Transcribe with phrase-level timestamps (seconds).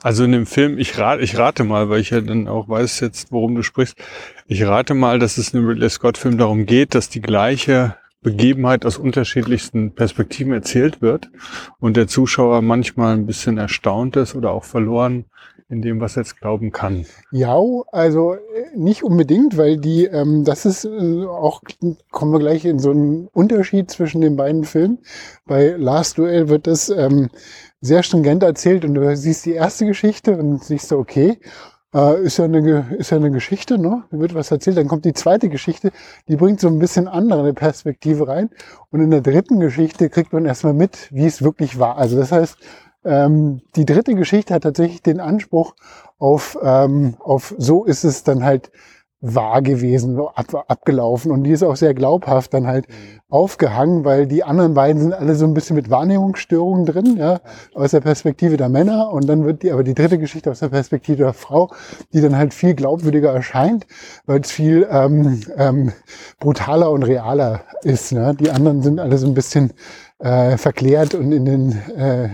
[0.03, 3.00] also in dem Film, ich rate, ich rate mal, weil ich ja dann auch weiß
[3.00, 3.97] jetzt, worum du sprichst.
[4.47, 8.86] Ich rate mal, dass es in einem Ridley Scott-Film darum geht, dass die gleiche Begebenheit
[8.86, 11.30] aus unterschiedlichsten Perspektiven erzählt wird
[11.80, 15.24] und der Zuschauer manchmal ein bisschen erstaunt ist oder auch verloren
[15.69, 17.07] in dem, was jetzt glauben kann.
[17.33, 17.61] Ja,
[17.91, 18.39] also äh,
[18.77, 21.63] nicht unbedingt, weil die, ähm, das ist äh, auch,
[22.11, 24.99] kommen wir gleich in so einen Unterschied zwischen den beiden Filmen.
[25.45, 27.31] Bei Last Duel wird das ähm,
[27.81, 31.39] sehr stringent erzählt und du siehst die erste Geschichte und siehst du, okay,
[31.95, 34.05] äh, ist, ja eine, ist ja eine Geschichte, ne?
[34.11, 34.77] Wird was erzählt.
[34.77, 35.93] Dann kommt die zweite Geschichte,
[36.29, 38.51] die bringt so ein bisschen andere Perspektive rein.
[38.91, 41.97] Und in der dritten Geschichte kriegt man erstmal mit, wie es wirklich war.
[41.97, 42.59] Also das heißt,
[43.06, 45.74] ähm, die dritte Geschichte hat tatsächlich den Anspruch
[46.18, 48.70] auf, ähm, auf so ist es dann halt
[49.20, 51.30] wahr gewesen, ab, abgelaufen.
[51.30, 53.20] Und die ist auch sehr glaubhaft dann halt mhm.
[53.28, 57.40] aufgehangen, weil die anderen beiden sind alle so ein bisschen mit Wahrnehmungsstörungen drin, ja,
[57.74, 59.11] aus der Perspektive der Männer.
[59.11, 61.70] Und dann wird die, aber die dritte Geschichte aus der Perspektive der Frau,
[62.12, 63.86] die dann halt viel glaubwürdiger erscheint,
[64.27, 65.92] weil es viel ähm, ähm,
[66.38, 68.12] brutaler und realer ist.
[68.12, 68.34] Ne?
[68.38, 69.73] Die anderen sind alle so ein bisschen
[70.19, 72.31] äh, verklärt und in den, äh,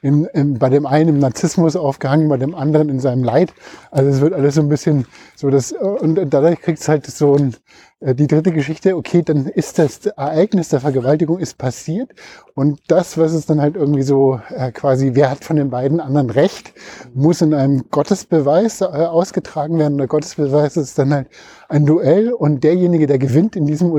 [0.00, 3.52] in, in, bei dem einen im Narzissmus aufgehangen, bei dem anderen in seinem Leid.
[3.90, 5.06] Also es wird alles so ein bisschen
[5.36, 7.56] so das und dadurch kriegt es halt so ein,
[8.00, 12.10] äh, die dritte Geschichte, okay, dann ist das Ereignis der Vergewaltigung ist passiert
[12.54, 16.00] und das, was es dann halt irgendwie so äh, quasi, wer hat von den beiden
[16.00, 16.72] anderen Recht,
[17.12, 19.98] muss in einem Gottesbeweis äh, ausgetragen werden.
[19.98, 21.28] Der Gottesbeweis ist dann halt
[21.68, 23.90] ein Duell und derjenige, der gewinnt in diesem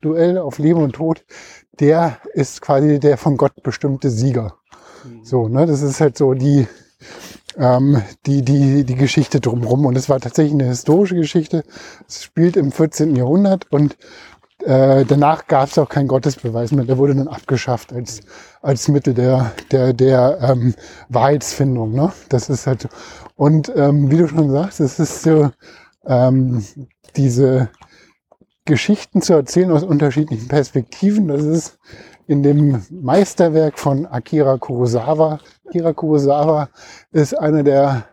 [0.00, 1.24] Duell auf Leben und Tod,
[1.80, 4.54] der ist quasi der von Gott bestimmte Sieger.
[5.04, 5.24] Mhm.
[5.24, 6.66] So, ne, das ist halt so die,
[7.56, 9.86] ähm, die, die, die Geschichte drumherum.
[9.86, 11.64] Und es war tatsächlich eine historische Geschichte.
[12.08, 13.16] Es spielt im 14.
[13.16, 13.96] Jahrhundert und
[14.64, 16.84] äh, danach gab es auch keinen Gottesbeweis mehr.
[16.84, 18.20] Der wurde dann abgeschafft als,
[18.60, 20.74] als Mittel der, der, der ähm,
[21.08, 21.92] Wahrheitsfindung.
[21.92, 22.12] Ne?
[22.28, 22.88] Das ist halt so.
[23.34, 25.50] Und ähm, wie du schon sagst, es ist so
[26.06, 26.64] ähm,
[27.16, 27.70] diese
[28.64, 31.28] Geschichten zu erzählen aus unterschiedlichen Perspektiven.
[31.28, 31.78] Das ist
[32.26, 35.40] in dem Meisterwerk von Akira Kurosawa.
[35.66, 36.68] Akira Kurosawa
[37.10, 38.04] ist einer der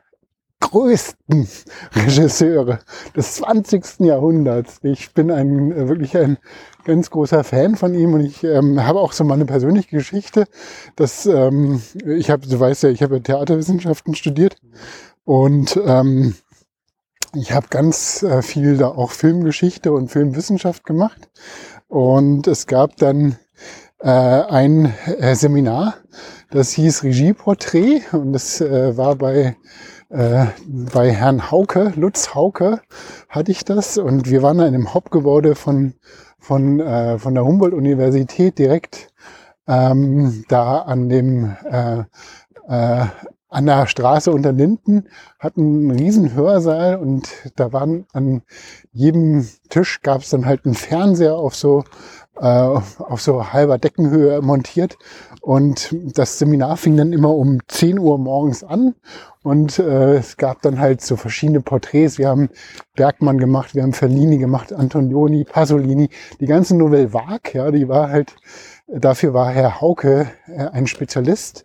[0.60, 1.48] größten
[1.96, 2.80] Regisseure
[3.16, 4.00] des 20.
[4.00, 4.80] Jahrhunderts.
[4.84, 6.38] Ich bin ein wirklich ein
[6.84, 10.46] ganz großer Fan von ihm und ich ähm, habe auch so meine persönliche Geschichte.
[10.96, 14.58] Dass, ähm, ich habe, du weißt ja, ich habe Theaterwissenschaften studiert
[15.26, 16.36] und ähm,
[17.36, 21.30] ich habe ganz äh, viel da auch Filmgeschichte und Filmwissenschaft gemacht.
[21.88, 23.38] Und es gab dann
[24.00, 25.96] äh, ein äh, Seminar,
[26.52, 29.56] das hieß Regieporträt und das äh, war bei
[30.10, 32.82] äh, bei Herrn Hauke, Lutz Hauke
[33.30, 35.94] hatte ich das und wir waren da in einem Hauptgebäude von,
[36.40, 39.14] von, äh, von der Humboldt-Universität direkt
[39.68, 42.04] ähm, da an dem, äh,
[42.68, 43.06] äh,
[43.50, 45.08] an der Straße unter Linden,
[45.40, 48.44] hatten einen riesen Hörsaal und da waren an
[48.92, 51.84] jedem Tisch gab es dann halt einen Fernseher auf so
[52.40, 54.98] äh, auf so halber Deckenhöhe montiert.
[55.42, 58.96] Und das Seminar fing dann immer um 10 Uhr morgens an.
[59.44, 62.18] Und äh, es gab dann halt so verschiedene Porträts.
[62.18, 62.50] Wir haben
[62.96, 66.10] Bergmann gemacht, wir haben Fellini gemacht, Antonioni, Pasolini,
[66.40, 68.36] die ganze Nouvelle Vague, ja, die war halt,
[68.88, 71.64] dafür war Herr Hauke äh, ein Spezialist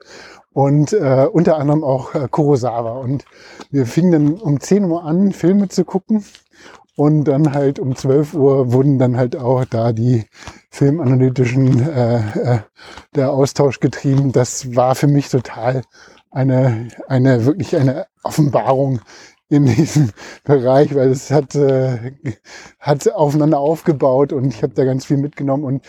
[0.55, 2.93] und äh, unter anderem auch äh, Kurosawa.
[2.99, 3.25] Und
[3.71, 6.25] wir fingen dann um 10 Uhr an, Filme zu gucken.
[6.97, 10.27] Und dann halt um 12 Uhr wurden dann halt auch da die
[10.71, 12.59] filmanalytischen, äh, äh,
[13.17, 14.31] der Austausch getrieben.
[14.31, 15.83] Das war für mich total
[16.31, 19.01] eine, eine wirklich eine Offenbarung
[19.49, 20.11] in diesem
[20.45, 22.13] Bereich, weil es hat, äh,
[22.79, 25.85] hat aufeinander aufgebaut und ich habe da ganz viel mitgenommen und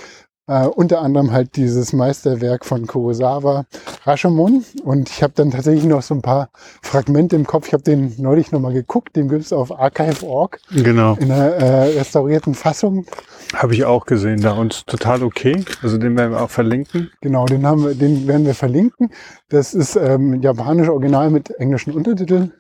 [0.48, 3.66] äh, unter anderem halt dieses Meisterwerk von Kurosawa,
[4.06, 4.64] Rashomon.
[4.84, 6.50] Und ich habe dann tatsächlich noch so ein paar
[6.82, 7.68] Fragmente im Kopf.
[7.68, 9.16] Ich habe den neulich nochmal geguckt.
[9.16, 10.60] Den gibt es auf archive.org.
[10.72, 11.16] Genau.
[11.16, 13.06] In einer äh, restaurierten Fassung.
[13.54, 15.64] Habe ich auch gesehen da und total okay.
[15.82, 17.12] Also den werden wir auch verlinken.
[17.22, 19.12] Genau, den haben wir, den werden wir verlinken.
[19.50, 22.54] Das ist ähm, japanisch Original mit englischen Untertiteln.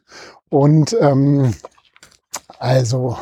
[0.49, 1.53] Und ähm,
[2.59, 3.17] also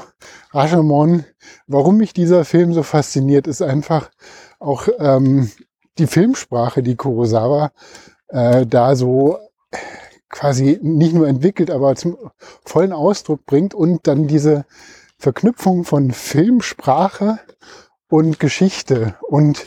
[0.54, 1.26] Rashomon,
[1.68, 4.12] warum mich dieser Film so fasziniert, ist einfach,
[4.64, 5.52] auch ähm,
[5.98, 7.72] die Filmsprache, die Kurosawa
[8.30, 9.38] äh, da so
[10.30, 12.18] quasi nicht nur entwickelt, aber zum
[12.66, 14.66] vollen Ausdruck bringt und dann diese
[15.20, 17.40] Verknüpfung von Filmsprache
[18.10, 19.16] und Geschichte.
[19.22, 19.66] Und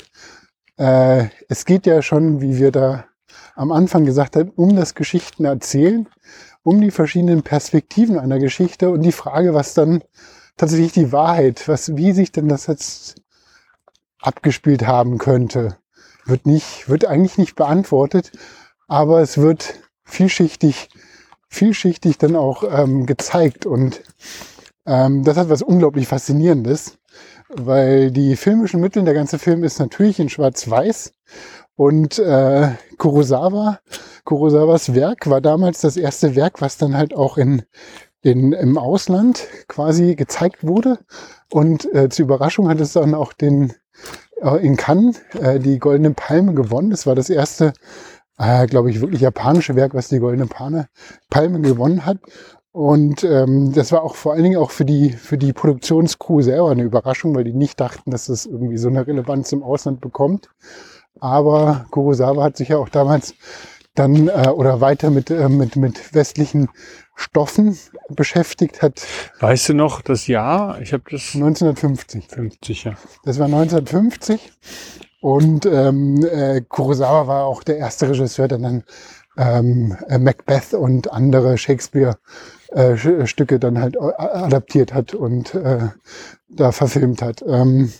[0.77, 3.05] äh, es geht ja schon, wie wir da
[3.55, 6.09] am Anfang gesagt haben, um das Geschichten erzählen,
[6.63, 10.03] um die verschiedenen Perspektiven einer Geschichte und die Frage, was dann
[10.57, 13.23] tatsächlich die Wahrheit, was, wie sich denn das jetzt
[14.27, 15.77] abgespielt haben könnte.
[16.25, 18.33] Wird nicht, wird eigentlich nicht beantwortet,
[18.89, 19.75] aber es wird
[20.05, 20.89] vielschichtig,
[21.49, 24.03] vielschichtig dann auch ähm, gezeigt und
[24.87, 26.99] ähm, das hat was unglaublich Faszinierendes,
[27.49, 31.13] weil die filmischen Mittel, der ganze Film ist natürlich in Schwarz-Weiß
[31.77, 33.81] und äh, Kurosawa,
[34.25, 37.63] Kurosawas Werk war damals das erste Werk, was dann halt auch in,
[38.23, 40.99] in, im Ausland quasi gezeigt wurde.
[41.53, 43.73] Und äh, zur Überraschung hat es dann auch den
[44.61, 46.91] in Cannes äh, die Goldene Palme gewonnen.
[46.91, 47.73] Das war das erste,
[48.39, 50.89] äh, glaube ich, wirklich japanische Werk, was die Goldene Palme,
[51.31, 52.19] Palme gewonnen hat.
[52.73, 56.71] Und ähm, das war auch vor allen Dingen auch für die, für die Produktionscrew selber
[56.71, 60.51] eine Überraschung, weil die nicht dachten, dass das irgendwie so eine Relevanz im Ausland bekommt.
[61.19, 63.35] Aber Kurosawa hat sich ja auch damals
[63.99, 66.69] dann äh, oder weiter mit, äh, mit, mit westlichen
[67.15, 67.79] Stoffen
[68.09, 69.03] beschäftigt hat.
[69.41, 70.81] Weißt du noch das Jahr?
[70.81, 72.29] Ich habe das 1950.
[72.29, 72.95] 50, ja.
[73.25, 74.53] Das war 1950
[75.21, 78.85] und ähm, äh, Kurosawa war auch der erste Regisseur, der dann
[79.37, 85.89] ähm, äh, Macbeth und andere Shakespeare-Stücke äh, dann halt adaptiert hat und äh,
[86.49, 87.43] da verfilmt hat.
[87.47, 87.93] Ähm,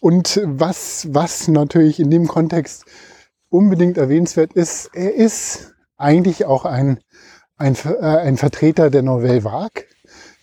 [0.00, 2.84] und was, was natürlich in dem Kontext
[3.48, 7.00] unbedingt erwähnenswert ist, er ist eigentlich auch ein
[7.58, 9.84] ein, äh, ein Vertreter der Nouvelle Vague.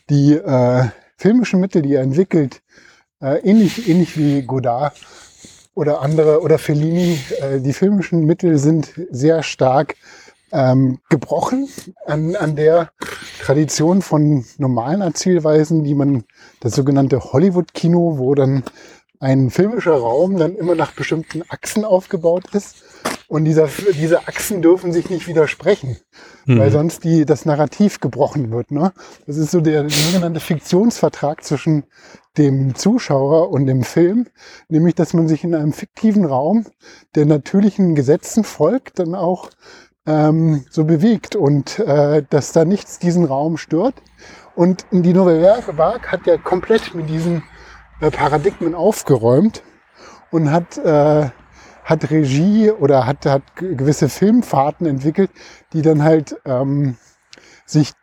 [0.09, 0.85] Die äh,
[1.17, 2.61] filmischen Mittel, die er entwickelt,
[3.21, 4.99] äh, ähnlich, ähnlich wie Godard
[5.75, 9.95] oder andere oder Fellini, äh, die filmischen Mittel sind sehr stark
[10.51, 11.67] ähm, gebrochen
[12.05, 12.91] an, an der
[13.41, 16.25] Tradition von normalen Erzählweisen, die man,
[16.59, 18.63] das sogenannte Hollywood-Kino, wo dann
[19.19, 22.83] ein filmischer Raum dann immer nach bestimmten Achsen aufgebaut ist.
[23.27, 25.97] Und dieser, diese Achsen dürfen sich nicht widersprechen,
[26.45, 26.59] mhm.
[26.59, 28.71] weil sonst die, das Narrativ gebrochen wird.
[28.71, 28.93] Ne?
[29.25, 31.85] Das ist so der sogenannte Fiktionsvertrag zwischen
[32.37, 34.27] dem Zuschauer und dem Film,
[34.67, 36.65] nämlich dass man sich in einem fiktiven Raum
[37.15, 39.49] der natürlichen Gesetzen folgt, dann auch
[40.05, 43.95] ähm, so bewegt und äh, dass da nichts diesen Raum stört.
[44.55, 47.43] Und die Nouvelle Vague hat ja komplett mit diesen
[48.01, 49.63] äh, Paradigmen aufgeräumt
[50.31, 51.29] und hat, äh,
[51.83, 55.31] hat Regie oder hat, hat gewisse Filmfahrten entwickelt,
[55.73, 56.95] die dann halt ähm,
[57.65, 57.93] sich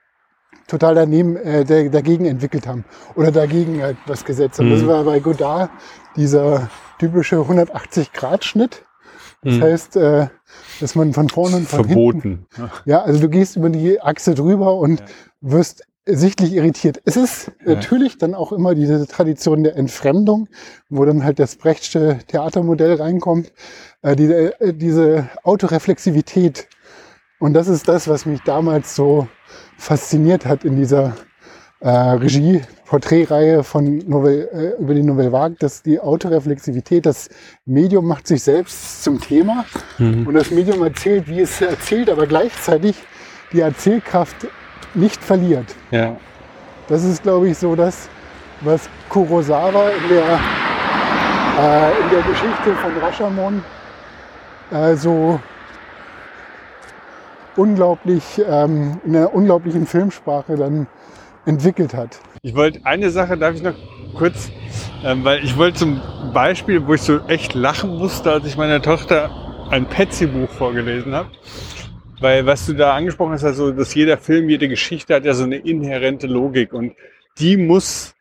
[0.66, 2.84] total daneben, äh, dagegen entwickelt haben
[3.16, 4.68] oder dagegen etwas gesetzt haben.
[4.68, 4.74] Mhm.
[4.74, 5.70] Das war bei Godard
[6.16, 6.68] dieser
[6.98, 8.84] typische 180-Grad-Schnitt.
[9.42, 9.62] Das mhm.
[9.62, 10.28] heißt, äh,
[10.80, 12.20] dass man von vorne und von Verboten.
[12.20, 12.70] hinten...
[12.84, 15.06] Ja, also du gehst über die Achse drüber und ja.
[15.40, 15.84] wirst
[16.16, 17.00] sichtlich irritiert.
[17.04, 17.74] Es ist ja.
[17.74, 20.48] natürlich dann auch immer diese Tradition der Entfremdung,
[20.88, 23.52] wo dann halt das Brechtsche Theatermodell reinkommt,
[24.02, 26.68] äh, diese, äh, diese Autoreflexivität.
[27.38, 29.26] Und das ist das, was mich damals so
[29.78, 31.14] fasziniert hat in dieser
[31.80, 37.30] äh, Regie-Porträtreihe von Novel, äh, über die Nouvelle Vague, dass die Autoreflexivität, das
[37.64, 39.64] Medium macht sich selbst zum Thema
[39.98, 40.26] Mhm.
[40.26, 42.96] und das Medium erzählt, wie es erzählt, aber gleichzeitig
[43.52, 44.46] die Erzählkraft
[44.94, 45.74] nicht verliert.
[45.90, 46.16] Ja.
[46.88, 48.08] Das ist, glaube ich, so das,
[48.62, 50.40] was Kurosawa in der,
[51.58, 53.62] äh, in der Geschichte von Rashomon
[54.70, 55.40] äh, so
[57.56, 60.86] unglaublich, ähm, in einer unglaublichen Filmsprache dann
[61.46, 62.20] entwickelt hat.
[62.42, 63.74] Ich wollte eine Sache, darf ich noch
[64.16, 64.50] kurz,
[65.04, 66.00] ähm, weil ich wollte zum
[66.32, 69.30] Beispiel, wo ich so echt lachen musste, als ich meiner Tochter
[69.70, 71.28] ein Petsy-Buch vorgelesen habe.
[72.20, 75.44] Weil was du da angesprochen hast, also, dass jeder Film, jede Geschichte hat ja so
[75.44, 76.94] eine inhärente Logik und
[77.38, 78.14] die muss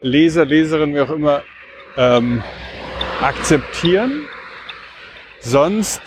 [0.00, 1.42] Leser, Leserin, wie auch immer,
[1.96, 2.42] ähm,
[3.20, 4.26] akzeptieren.
[5.40, 6.00] Sonst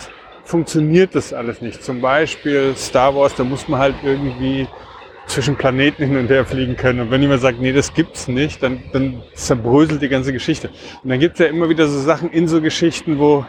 [0.44, 1.82] funktioniert das alles nicht.
[1.82, 4.66] Zum Beispiel Star Wars, da muss man halt irgendwie
[5.26, 7.00] zwischen Planeten hin und her fliegen können.
[7.00, 10.68] Und wenn jemand sagt, nee, das gibt's nicht, dann, dann zerbröselt die ganze Geschichte.
[11.02, 13.46] Und dann gibt's ja immer wieder so Sachen in so Geschichten, wo,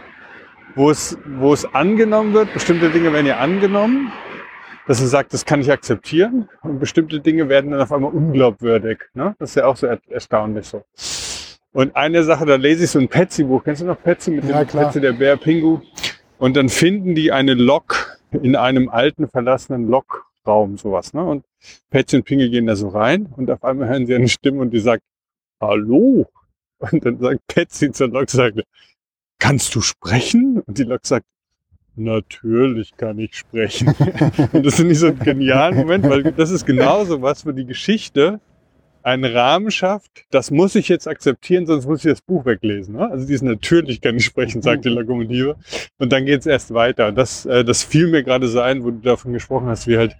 [0.75, 2.53] wo, es, wo es angenommen wird.
[2.53, 4.11] Bestimmte Dinge werden ja angenommen,
[4.87, 6.49] dass man sagt, das kann ich akzeptieren.
[6.61, 8.99] Und bestimmte Dinge werden dann auf einmal unglaubwürdig.
[9.13, 9.35] Ne?
[9.39, 10.83] Das ist ja auch so er erstaunlich so.
[11.71, 13.63] Und eine Sache, da lese ich so ein Petsy-Buch.
[13.63, 14.85] Kennst du noch Petsy mit Ja, dem klar.
[14.85, 15.79] Petsy, der Bär Pingu?
[16.37, 21.13] Und dann finden die eine Lok in einem alten, verlassenen Lokraum, sowas.
[21.13, 21.23] Ne?
[21.23, 21.45] Und
[21.89, 24.71] Petsy und Pingu gehen da so rein und auf einmal hören sie eine Stimme und
[24.71, 25.03] die sagt,
[25.61, 26.27] Hallo?
[26.79, 28.59] Und dann sagt Petsy zur Lok, sagt,
[29.43, 30.61] kannst du sprechen?
[30.65, 31.25] Und die Lok sagt,
[31.95, 33.87] natürlich kann ich sprechen.
[34.53, 37.65] und das finde ich so einen genialen Moment, weil das ist genauso was, wo die
[37.65, 38.39] Geschichte
[39.01, 42.95] einen Rahmen schafft, das muss ich jetzt akzeptieren, sonst muss ich das Buch weglesen.
[42.95, 43.11] Ne?
[43.11, 45.57] Also dieses natürlich kann ich sprechen, sagt die Lokomotive.
[45.97, 47.09] Und dann geht es erst weiter.
[47.09, 49.97] Und das, äh, das fiel mir gerade so ein, wo du davon gesprochen hast, wie
[49.97, 50.15] halt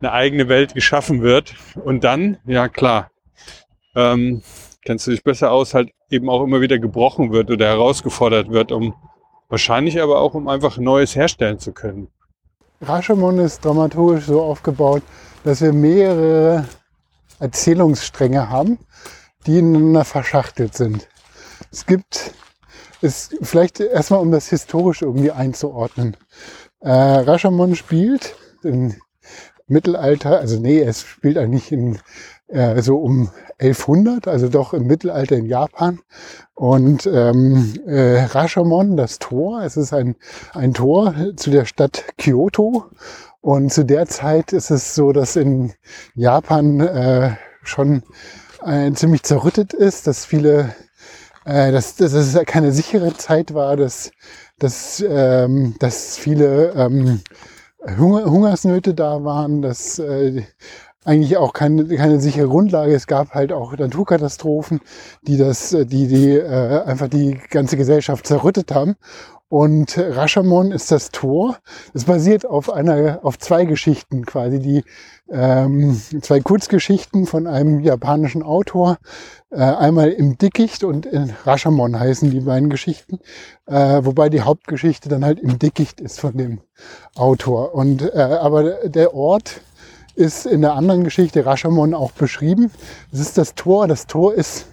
[0.00, 1.54] eine eigene Welt geschaffen wird.
[1.74, 3.10] Und dann, ja klar,
[3.96, 4.42] ähm,
[4.84, 8.72] kennst du dich besser aus, halt eben auch immer wieder gebrochen wird oder herausgefordert wird,
[8.72, 8.94] um
[9.48, 12.08] wahrscheinlich aber auch, um einfach Neues herstellen zu können.
[12.80, 15.02] Rashomon ist dramaturgisch so aufgebaut,
[15.44, 16.64] dass wir mehrere
[17.40, 18.78] Erzählungsstränge haben,
[19.46, 21.08] die ineinander verschachtelt sind.
[21.72, 22.32] Es gibt,
[23.00, 26.16] es vielleicht erstmal um das historisch irgendwie einzuordnen.
[26.80, 28.94] Äh, Rashomon spielt im
[29.66, 31.98] Mittelalter, also nee, es spielt eigentlich in
[32.48, 36.00] äh, so um 1100, also doch im Mittelalter in Japan.
[36.54, 40.16] Und ähm, äh, Rashomon, das Tor, es ist ein,
[40.54, 42.86] ein Tor zu der Stadt Kyoto.
[43.40, 45.72] Und zu der Zeit ist es so, dass in
[46.14, 48.02] Japan äh, schon
[48.64, 50.74] äh, ziemlich zerrüttet ist, dass viele,
[51.44, 54.10] äh, dass, dass es keine sichere Zeit war, dass,
[54.58, 57.20] dass, ähm, dass viele ähm,
[57.98, 60.42] Hunger, Hungersnöte da waren, dass äh,
[61.08, 62.94] eigentlich auch keine, keine sichere Grundlage.
[62.94, 64.80] Es gab halt auch Naturkatastrophen,
[65.22, 68.96] die das, äh, die, die äh, einfach die ganze Gesellschaft zerrüttet haben.
[69.50, 71.56] Und Rashomon ist das Tor.
[71.94, 74.84] Es basiert auf einer, auf zwei Geschichten quasi, die
[75.30, 78.98] ähm, zwei Kurzgeschichten von einem japanischen Autor.
[79.50, 83.20] Äh, einmal im Dickicht und in Rashomon heißen die beiden Geschichten.
[83.64, 86.60] Äh, wobei die Hauptgeschichte dann halt im Dickicht ist von dem
[87.16, 87.74] Autor.
[87.74, 89.62] Und äh, aber der Ort
[90.18, 92.72] ist in der anderen Geschichte Rashomon auch beschrieben.
[93.12, 93.86] Es ist das Tor.
[93.86, 94.66] Das Tor ist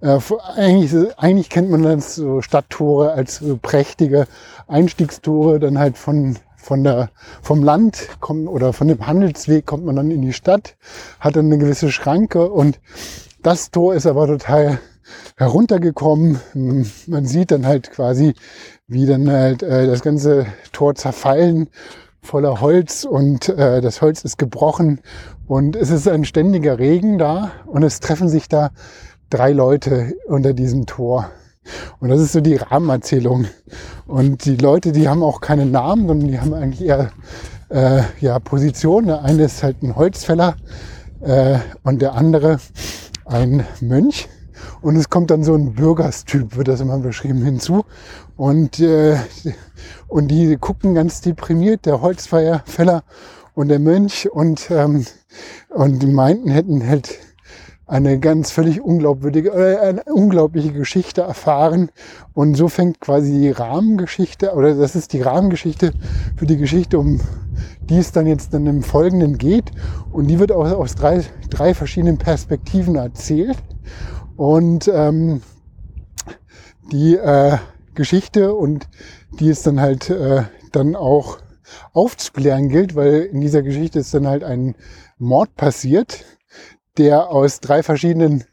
[0.00, 0.18] äh,
[0.56, 4.26] eigentlich, eigentlich kennt man das so Stadttore als so prächtige
[4.66, 9.96] Einstiegstore, dann halt von von der vom Land kommt oder von dem Handelsweg kommt man
[9.96, 10.76] dann in die Stadt,
[11.20, 12.80] hat dann eine gewisse Schranke und
[13.42, 14.80] das Tor ist aber total
[15.36, 16.40] heruntergekommen.
[17.06, 18.34] Man sieht dann halt quasi,
[18.86, 21.68] wie dann halt äh, das ganze Tor zerfallen
[22.28, 25.00] voller Holz und äh, das Holz ist gebrochen
[25.46, 28.70] und es ist ein ständiger Regen da und es treffen sich da
[29.30, 31.30] drei Leute unter diesem Tor.
[32.00, 33.46] Und das ist so die Rahmenerzählung.
[34.06, 37.10] Und die Leute, die haben auch keine Namen, sondern die haben eigentlich eher
[37.70, 39.06] äh, ja, Positionen.
[39.06, 40.56] Der eine ist halt ein Holzfäller
[41.22, 42.58] äh, und der andere
[43.24, 44.28] ein Mönch.
[44.82, 47.84] Und es kommt dann so ein Bürgerstyp, wird das immer beschrieben, hinzu.
[48.36, 49.16] Und, äh,
[50.08, 53.04] und die gucken ganz deprimiert, der Holzfäller
[53.54, 54.28] und der Mönch.
[54.30, 55.04] Und, ähm,
[55.68, 57.18] und die meinten, hätten halt
[57.86, 61.90] eine ganz völlig unglaubwürdige, äh, eine unglaubliche Geschichte erfahren.
[62.34, 65.92] Und so fängt quasi die Rahmengeschichte, oder das ist die Rahmengeschichte
[66.36, 67.20] für die Geschichte, um
[67.80, 69.70] die es dann jetzt dann im Folgenden geht.
[70.10, 73.58] Und die wird aus, aus drei, drei verschiedenen Perspektiven erzählt.
[74.36, 75.42] Und ähm,
[76.92, 77.58] die äh,
[77.94, 78.86] Geschichte und
[79.32, 81.38] die es dann halt äh, dann auch
[81.92, 84.74] aufzuklären gilt, weil in dieser Geschichte ist dann halt ein
[85.18, 86.24] Mord passiert
[86.98, 88.44] der aus drei verschiedenen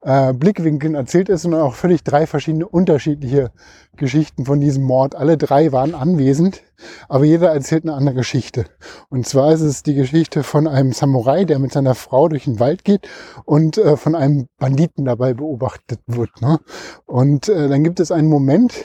[0.00, 3.50] äh, Blickwinkeln erzählt ist und auch völlig drei verschiedene unterschiedliche
[3.96, 5.14] Geschichten von diesem Mord.
[5.14, 6.62] Alle drei waren anwesend,
[7.08, 8.66] aber jeder erzählt eine andere Geschichte.
[9.10, 12.58] Und zwar ist es die Geschichte von einem Samurai, der mit seiner Frau durch den
[12.58, 13.08] Wald geht
[13.44, 16.40] und äh, von einem Banditen dabei beobachtet wird.
[16.40, 16.58] Ne?
[17.06, 18.84] Und äh, dann gibt es einen Moment,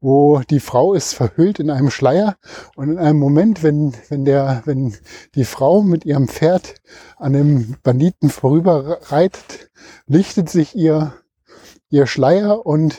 [0.00, 2.36] wo die Frau ist verhüllt in einem Schleier
[2.76, 4.94] und in einem Moment, wenn, wenn, der, wenn
[5.34, 6.74] die Frau mit ihrem Pferd
[7.16, 9.70] an dem Banditen vorüberreitet,
[10.06, 11.14] lichtet sich ihr,
[11.90, 12.96] ihr Schleier und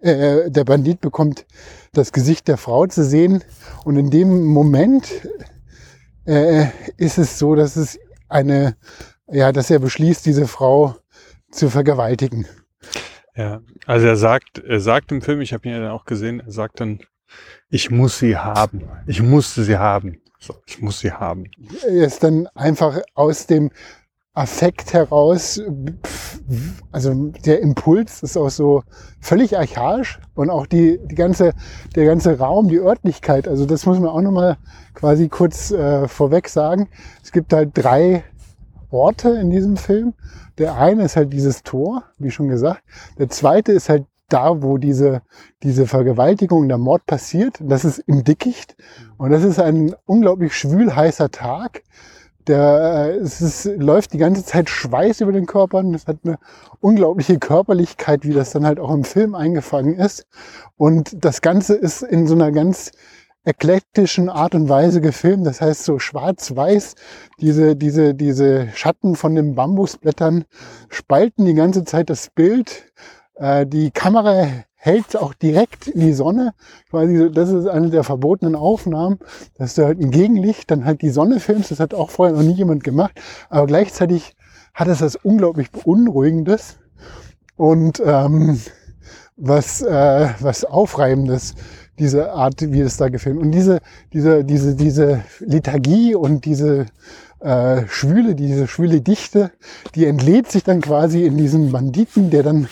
[0.00, 1.46] äh, der Bandit bekommt
[1.92, 3.42] das Gesicht der Frau zu sehen
[3.84, 5.08] und in dem Moment
[6.24, 7.98] äh, ist es so, dass es
[8.28, 8.76] eine,
[9.30, 10.94] ja, dass er beschließt, diese Frau
[11.50, 12.46] zu vergewaltigen.
[13.38, 16.40] Ja, also er sagt, er sagt im Film, ich habe ihn ja dann auch gesehen,
[16.40, 16.98] er sagt dann,
[17.70, 18.82] ich muss sie haben.
[19.06, 20.20] Ich musste sie haben.
[20.40, 21.44] So, ich muss sie haben.
[21.86, 23.70] Er ist dann einfach aus dem
[24.34, 25.60] Affekt heraus,
[26.90, 28.82] also der Impuls ist auch so
[29.20, 31.52] völlig archaisch und auch die, die ganze,
[31.94, 34.56] der ganze Raum, die Örtlichkeit, also das muss man auch nochmal
[34.94, 36.88] quasi kurz äh, vorweg sagen.
[37.22, 38.24] Es gibt halt drei
[38.90, 40.14] Orte in diesem Film
[40.58, 42.82] der eine ist halt dieses Tor, wie schon gesagt.
[43.18, 45.22] Der zweite ist halt da, wo diese,
[45.62, 47.58] diese Vergewaltigung, der Mord passiert.
[47.60, 48.76] Das ist im Dickicht.
[49.16, 51.82] Und das ist ein unglaublich schwül heißer Tag.
[52.46, 55.82] Der, äh, es ist, läuft die ganze Zeit Schweiß über den Körper.
[55.82, 56.38] Das hat eine
[56.80, 60.26] unglaubliche Körperlichkeit, wie das dann halt auch im Film eingefangen ist.
[60.76, 62.92] Und das Ganze ist in so einer ganz
[63.48, 65.46] eklektischen Art und Weise gefilmt.
[65.46, 66.94] Das heißt so schwarz-weiß.
[67.40, 70.44] Diese, diese, diese Schatten von den Bambusblättern
[70.90, 72.92] spalten die ganze Zeit das Bild.
[73.36, 76.52] Äh, die Kamera hält auch direkt in die Sonne.
[76.90, 79.18] Quasi, das ist eine der verbotenen Aufnahmen,
[79.56, 81.70] dass du halt ein Gegenlicht dann halt die Sonne filmst.
[81.70, 83.18] Das hat auch vorher noch nie jemand gemacht.
[83.48, 84.36] Aber gleichzeitig
[84.74, 86.78] hat es das unglaublich Beunruhigendes
[87.56, 88.60] und ähm,
[89.36, 91.54] was, äh, was Aufreibendes
[91.98, 93.40] diese Art, wie es da gefilmt.
[93.40, 93.80] Und diese,
[94.12, 96.86] diese, diese, diese Lethargie und diese
[97.40, 99.50] äh, Schwüle, diese schwüle Dichte,
[99.94, 102.68] die entlädt sich dann quasi in diesen Banditen, der dann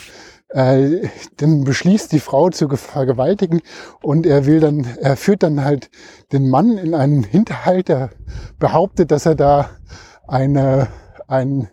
[0.49, 3.61] äh, dann beschließt, die Frau zu vergewaltigen
[4.01, 5.89] und er will dann, er führt dann halt
[6.31, 8.11] den Mann in einen Hinterhalt, der
[8.57, 9.69] behauptet, dass er da
[10.25, 10.87] eine,
[11.27, 11.67] ein,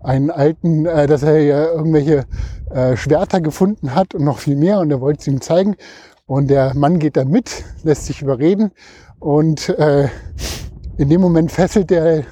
[0.00, 2.26] einen alten, äh, dass er ja irgendwelche
[2.70, 5.76] äh, Schwerter gefunden hat und noch viel mehr und er wollte es ihm zeigen
[6.32, 8.70] und der Mann geht da mit, lässt sich überreden
[9.18, 10.08] und äh,
[10.96, 12.24] in dem Moment fesselt der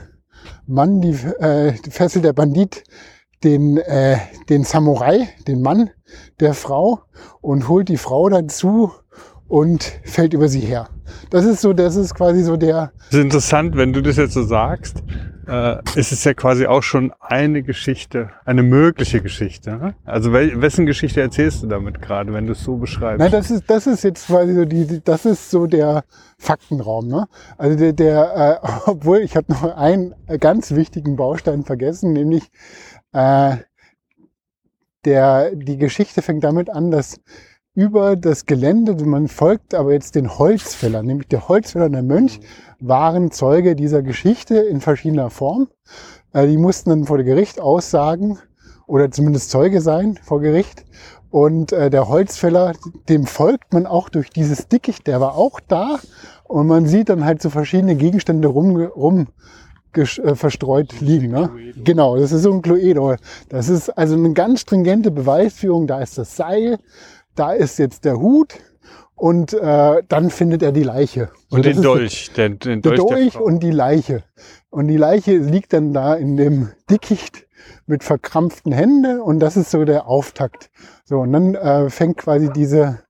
[0.67, 2.83] Mann, die, äh, fesselt der Bandit
[3.45, 4.17] den, äh,
[4.49, 5.91] den Samurai, den Mann
[6.41, 7.01] der Frau
[7.43, 8.91] und holt die Frau dazu
[9.49, 10.89] und fällt über sie her.
[11.29, 12.93] Das ist so, das ist quasi so der.
[13.11, 15.03] Das ist interessant, wenn du das jetzt so sagst
[15.51, 19.73] äh, ist es ja quasi auch schon eine Geschichte, eine mögliche Geschichte.
[19.73, 19.95] Ne?
[20.05, 23.19] Also wel, wessen Geschichte erzählst du damit gerade, wenn du es so beschreibst?
[23.19, 26.05] Nein, das ist, das ist jetzt quasi so die, das ist so der
[26.39, 27.09] Faktenraum.
[27.09, 27.27] Ne?
[27.59, 32.49] Also der, der äh, obwohl ich habe noch einen ganz wichtigen Baustein vergessen, nämlich
[33.13, 33.57] äh,
[35.05, 37.21] der, die Geschichte fängt damit an, dass
[37.75, 42.41] über das Gelände, man folgt aber jetzt den Holzfällern, nämlich der Holzfäller und der Mönch
[42.81, 45.69] waren Zeuge dieser Geschichte in verschiedener Form.
[46.33, 48.39] Äh, die mussten dann vor Gericht aussagen
[48.87, 50.85] oder zumindest Zeuge sein vor Gericht.
[51.31, 52.73] Und äh, der Holzfäller,
[53.09, 56.01] dem folgt man auch durch dieses Dickicht, der war auch da.
[56.45, 59.29] Und man sieht dann halt so verschiedene Gegenstände rum, rum
[59.93, 61.31] äh, verstreut liegen.
[61.31, 61.51] Ne?
[61.85, 63.15] Genau, das ist so ein Cluedo.
[63.49, 65.87] Das ist also eine ganz stringente Beweisführung.
[65.87, 66.79] Da ist das Seil,
[67.35, 68.59] da ist jetzt der Hut,
[69.21, 71.31] und äh, dann findet er die Leiche.
[71.51, 72.33] Und, und den Dolch.
[72.33, 74.25] Den, den Dolch, Dolch und die Leiche.
[74.71, 77.47] Und die Leiche liegt dann da in dem Dickicht
[77.87, 80.71] mit verkrampften Händen und das ist so der Auftakt.
[81.05, 83.01] So, und dann äh, fängt quasi diese,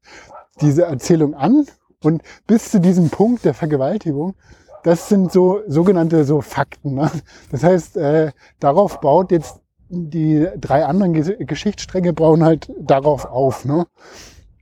[0.61, 1.66] diese Erzählung an
[2.02, 4.35] und bis zu diesem Punkt der Vergewaltigung,
[4.83, 6.94] das sind so sogenannte so Fakten.
[6.94, 7.09] Ne?
[7.52, 9.60] Das heißt, äh, darauf baut jetzt
[9.90, 11.12] die drei anderen
[11.46, 13.64] Geschichtsstränge bauen halt darauf auf.
[13.64, 13.87] Ne?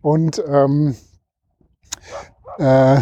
[0.03, 0.97] Und ähm,
[2.59, 3.01] äh,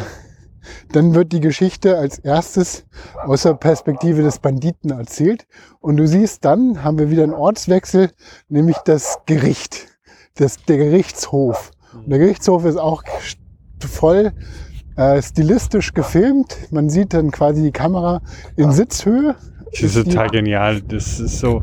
[0.92, 2.84] dann wird die Geschichte als erstes
[3.24, 5.46] aus der Perspektive des Banditen erzählt.
[5.80, 8.10] Und du siehst, dann haben wir wieder einen Ortswechsel,
[8.48, 9.86] nämlich das Gericht,
[10.34, 11.70] das, der Gerichtshof.
[11.94, 13.04] Und der Gerichtshof ist auch
[13.80, 14.32] voll
[14.96, 16.56] äh, stilistisch gefilmt.
[16.70, 18.22] Man sieht dann quasi die Kamera
[18.56, 19.36] in Sitzhöhe.
[19.70, 20.80] Das ist total genial.
[20.80, 21.62] Das ist so,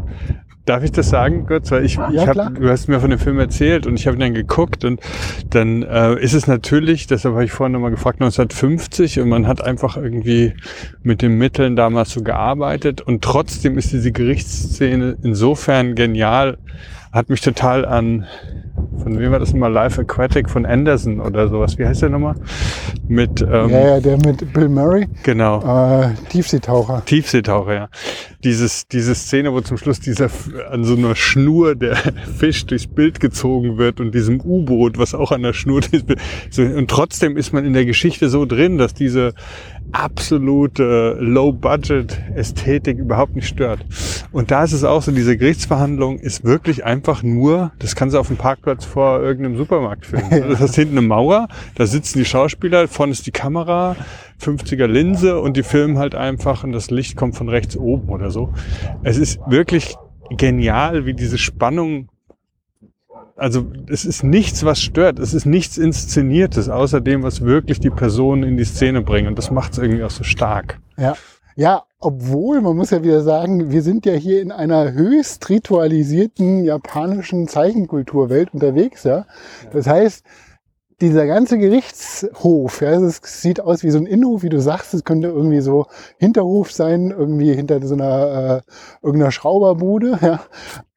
[0.65, 1.71] darf ich das sagen, Götz?
[1.71, 4.17] Weil ich, Ja, ich hab, du hast mir von dem Film erzählt und ich habe
[4.17, 5.02] ihn dann geguckt und
[5.49, 9.62] dann äh, ist es natürlich, deshalb habe ich vorhin nochmal gefragt, 1950 und man hat
[9.63, 10.54] einfach irgendwie
[11.02, 16.58] mit den Mitteln damals so gearbeitet und trotzdem ist diese Gerichtsszene insofern genial,
[17.12, 18.26] hat mich total an,
[19.03, 22.36] von wem war das nochmal, Life Aquatic von Anderson oder sowas, wie heißt der nochmal?
[23.07, 25.62] Mit, ähm, ja, ja, der mit Bill Murray, genau.
[26.01, 27.03] äh, Tiefseetaucher.
[27.05, 27.89] Tiefseetaucher, ja.
[28.43, 30.29] Dieses, diese Szene, wo zum Schluss dieser
[30.69, 31.95] an so einer Schnur der
[32.38, 36.19] Fisch durchs Bild gezogen wird und diesem U-Boot, was auch an der Schnur durchs Bild.
[36.49, 39.33] So, und trotzdem ist man in der Geschichte so drin, dass diese
[39.91, 43.86] absolute Low-Budget-Ästhetik überhaupt nicht stört.
[44.34, 48.19] Und da ist es auch so, diese Gerichtsverhandlung ist wirklich einfach nur, das kannst du
[48.19, 50.50] auf dem Parkplatz vor irgendeinem Supermarkt filmen.
[50.50, 53.96] Das ist hinten eine Mauer, da sitzen die Schauspieler, vorne ist die Kamera,
[54.41, 58.32] 50er Linse und die filmen halt einfach und das Licht kommt von rechts oben oder
[58.32, 58.52] so.
[59.04, 59.96] Es ist wirklich
[60.32, 62.10] genial, wie diese Spannung
[63.36, 65.17] also es ist nichts, was stört.
[65.17, 69.28] Es ist nichts Inszeniertes, außer dem, was wirklich die Personen in die Szene bringen.
[69.28, 70.80] Und das macht es irgendwie auch so stark.
[70.98, 71.15] Ja.
[71.56, 76.63] Ja, obwohl, man muss ja wieder sagen, wir sind ja hier in einer höchst ritualisierten
[76.63, 79.25] japanischen Zeichenkulturwelt unterwegs, ja.
[79.71, 80.23] Das heißt,
[81.01, 85.03] dieser ganze Gerichtshof, ja, es sieht aus wie so ein Innenhof, wie du sagst, es
[85.03, 85.85] könnte irgendwie so
[86.17, 90.41] Hinterhof sein, irgendwie hinter so einer äh, irgendeiner Schrauberbude, ja.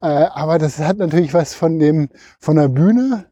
[0.01, 3.25] Äh, aber das hat natürlich was von dem von der Bühne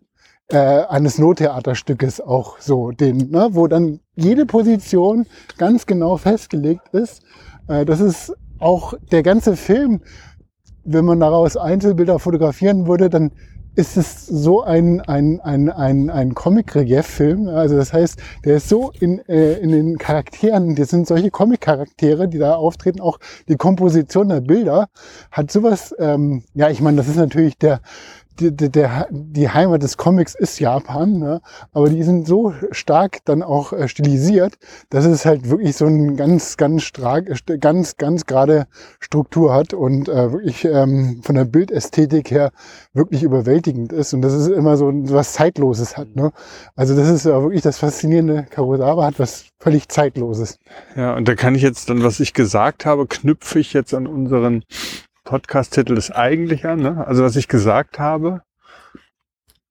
[0.49, 5.25] äh, eines Nottheaterstückes auch so, den, ne, wo dann jede Position
[5.57, 7.23] ganz genau festgelegt ist.
[7.67, 10.01] Äh, das ist auch der ganze Film,
[10.83, 13.31] wenn man daraus Einzelbilder fotografieren würde, dann
[13.75, 17.49] ist es so ein, ein, ein, ein, ein Comic-Relief-Film.
[17.49, 22.29] Also das heißt, der ist so in, äh, in den Charakteren, das sind solche Comic-Charaktere,
[22.29, 24.87] die da auftreten, auch die Komposition der Bilder
[25.31, 27.81] hat sowas, ähm, ja, ich meine, das ist natürlich der,
[28.39, 31.41] die, der, die Heimat des Comics ist Japan, ne?
[31.73, 34.55] aber die sind so stark dann auch äh, stilisiert,
[34.89, 38.67] dass es halt wirklich so ein ganz, ganz stark, ganz, ganz gerade
[38.99, 42.51] Struktur hat und äh, wirklich ähm, von der Bildästhetik her
[42.93, 46.15] wirklich überwältigend ist und das ist immer so was Zeitloses hat.
[46.15, 46.31] Ne?
[46.75, 48.45] Also das ist ja wirklich das Faszinierende.
[48.53, 50.59] Kurosawa hat was völlig Zeitloses.
[50.95, 54.07] Ja, und da kann ich jetzt dann, was ich gesagt habe, knüpfe ich jetzt an
[54.07, 54.63] unseren
[55.25, 56.79] Podcast-Titel das eigentlich an.
[56.79, 57.05] Ne?
[57.05, 58.41] Also was ich gesagt habe,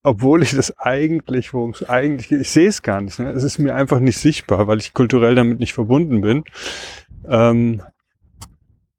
[0.02, 3.18] obwohl ich das eigentlich, worum es eigentlich geht, ich sehe es gar nicht.
[3.18, 3.30] Ne?
[3.30, 6.44] Es ist mir einfach nicht sichtbar, weil ich kulturell damit nicht verbunden bin.
[7.26, 7.82] Ähm,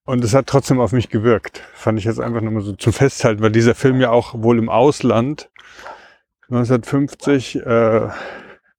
[0.05, 1.61] und es hat trotzdem auf mich gewirkt.
[1.73, 4.69] Fand ich jetzt einfach nochmal so zum Festhalten, weil dieser Film ja auch wohl im
[4.69, 5.49] Ausland
[6.49, 8.09] 1950 äh,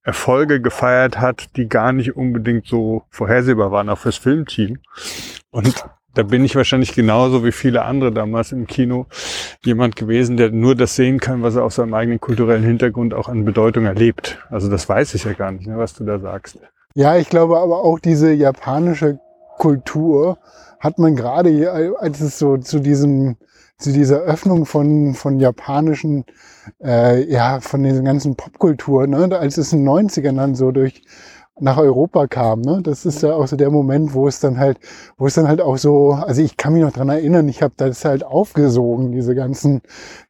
[0.02, 4.78] Erfolge gefeiert hat, die gar nicht unbedingt so vorhersehbar waren, auch fürs Filmteam.
[5.50, 5.84] Und
[6.16, 9.06] da bin ich wahrscheinlich genauso wie viele andere damals im Kino
[9.64, 13.28] jemand gewesen, der nur das sehen kann, was er aus seinem eigenen kulturellen Hintergrund auch
[13.28, 14.38] an Bedeutung erlebt.
[14.50, 16.58] Also das weiß ich ja gar nicht, ne, was du da sagst.
[16.94, 19.20] Ja, ich glaube aber auch diese japanische
[19.58, 20.38] Kultur
[20.80, 23.36] hat man gerade, als es so zu diesem
[23.78, 26.24] zu dieser Öffnung von, von japanischen,
[26.82, 31.02] äh, ja, von diesen ganzen Popkultur, ne, als es in den 90ern dann so durch
[31.58, 32.80] nach Europa kam, ne?
[32.82, 34.78] Das ist ja auch so der Moment, wo es dann halt,
[35.16, 37.72] wo es dann halt auch so, also ich kann mich noch dran erinnern, ich habe
[37.76, 39.80] das halt aufgesogen, diese ganzen,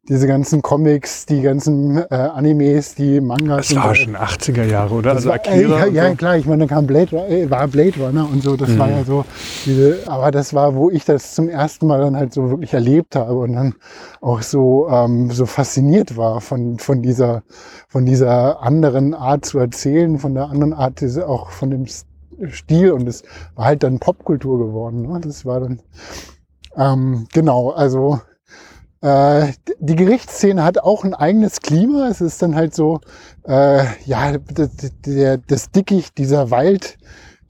[0.09, 3.69] diese ganzen Comics, die ganzen äh, Animes, die Mangas.
[3.69, 5.11] Das war schon 80er Jahre, oder?
[5.15, 5.57] Also war, Akira.
[5.87, 6.17] äh, und ja, ja so.
[6.17, 8.79] klar, ich meine, da kam Blade, äh, war Blade Runner und so, das Mhm.
[8.79, 9.25] war ja so
[9.65, 13.17] diese, aber das war, wo ich das zum ersten Mal dann halt so wirklich erlebt
[13.17, 13.75] habe und dann
[14.21, 17.43] auch so, ähm, so fasziniert war von, von dieser,
[17.89, 22.92] von dieser anderen Art zu erzählen, von der anderen Art, diese, auch von dem Stil
[22.92, 23.22] und es
[23.55, 25.20] war halt dann Popkultur geworden, ne?
[25.20, 25.81] das war dann,
[26.76, 28.20] ähm, genau, also,
[29.00, 32.09] äh, die Gerichtsszene hat auch ein eigenes Klima.
[32.09, 33.00] Es ist dann halt so,
[33.46, 36.96] äh, ja, der, das Dickicht, dieser Wald,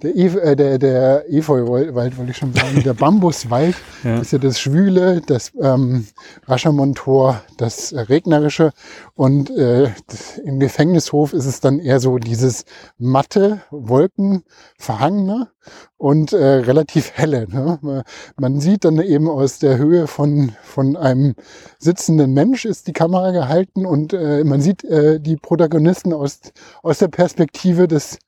[0.06, 4.18] der, Ef äh, der, der Efeuwald, wollte ich schon sagen, der Bambuswald, Ja.
[4.20, 6.06] ist ja das Schwüle, das ähm,
[6.46, 8.72] Raschermontor, das äh, Regnerische.
[9.14, 12.64] Und äh, das, im Gefängnishof ist es dann eher so dieses
[12.98, 15.48] matte, wolkenverhangene
[15.96, 17.46] und äh, relativ helle.
[17.48, 17.78] Ne?
[17.82, 18.02] Man-
[18.38, 21.34] Man sieht dann eben aus der Höhe von, von einem
[21.78, 26.38] sitzenden Mensch ist die Kamera gehalten und äh, man sieht äh, die Protagonisten aus,
[26.82, 28.18] aus der Perspektive des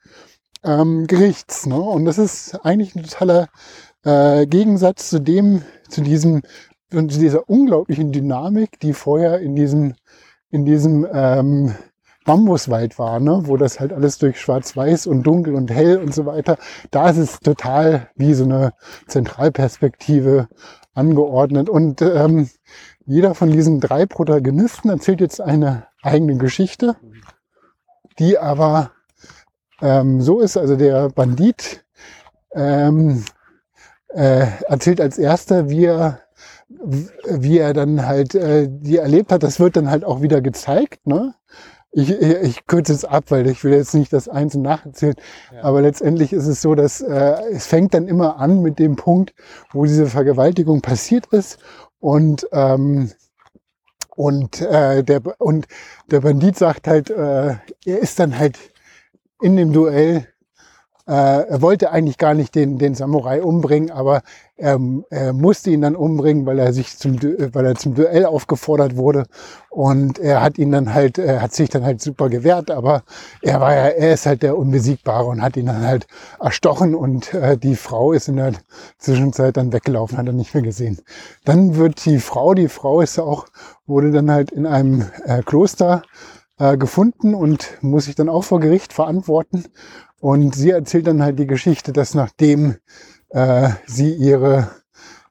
[0.64, 1.66] ähm, Gerichts.
[1.66, 1.80] Ne?
[1.80, 3.48] Und das ist eigentlich ein totaler
[4.04, 6.42] äh, Gegensatz zu dem, zu diesem,
[6.90, 9.94] zu dieser unglaublichen Dynamik, die vorher in diesem,
[10.50, 11.74] in diesem ähm,
[12.24, 13.42] Bambuswald war, ne?
[13.44, 16.58] wo das halt alles durch Schwarz-Weiß und Dunkel und Hell und so weiter,
[16.90, 18.74] da ist es total wie so eine
[19.06, 20.48] Zentralperspektive
[20.92, 21.70] angeordnet.
[21.70, 22.50] Und ähm,
[23.06, 26.96] jeder von diesen drei Protagonisten erzählt jetzt eine eigene Geschichte,
[28.18, 28.90] die aber
[29.80, 30.56] ähm, so ist.
[30.56, 31.84] Also der Bandit
[32.52, 33.24] ähm,
[34.08, 36.20] äh, erzählt als erster, wie er
[36.68, 41.06] wie er dann halt äh, die erlebt hat, das wird dann halt auch wieder gezeigt.
[41.06, 41.34] Ne?
[41.90, 45.14] Ich, ich, ich kürze es ab, weil ich will jetzt nicht das einzeln nacherzählen.
[45.54, 45.64] Ja.
[45.64, 49.34] Aber letztendlich ist es so, dass äh, es fängt dann immer an mit dem Punkt,
[49.72, 51.58] wo diese Vergewaltigung passiert ist
[52.00, 53.12] und ähm,
[54.14, 55.66] und äh, der und
[56.10, 57.54] der Bandit sagt halt, äh,
[57.86, 58.58] er ist dann halt
[59.40, 60.26] in dem Duell
[61.08, 64.20] äh, er wollte eigentlich gar nicht den, den Samurai umbringen, aber
[64.58, 68.96] er, er musste ihn dann umbringen, weil er sich zum, weil er zum Duell aufgefordert
[68.96, 69.24] wurde.
[69.70, 73.04] Und er hat ihn dann halt, er hat sich dann halt super gewehrt, aber
[73.40, 76.06] er war ja, er ist halt der Unbesiegbare und hat ihn dann halt
[76.40, 78.52] erstochen und äh, die Frau ist in der
[78.98, 81.00] Zwischenzeit dann weggelaufen, hat er nicht mehr gesehen.
[81.46, 83.46] Dann wird die Frau, die Frau ist auch,
[83.86, 86.02] wurde dann halt in einem äh, Kloster
[86.58, 89.64] äh, gefunden und muss sich dann auch vor Gericht verantworten.
[90.20, 92.76] Und sie erzählt dann halt die Geschichte, dass nachdem
[93.30, 94.70] äh, sie ihre,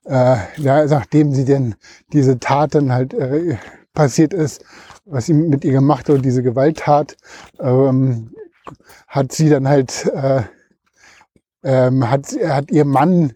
[0.06, 1.76] äh, ja, nachdem sie denn
[2.14, 3.58] diese Tat dann halt äh,
[3.94, 4.64] passiert ist,
[5.06, 7.18] was sie mit ihr gemacht hat, diese Gewalttat,
[7.60, 8.34] ähm,
[9.08, 10.44] hat sie dann halt, äh,
[11.64, 13.34] ähm, hat, hat ihr Mann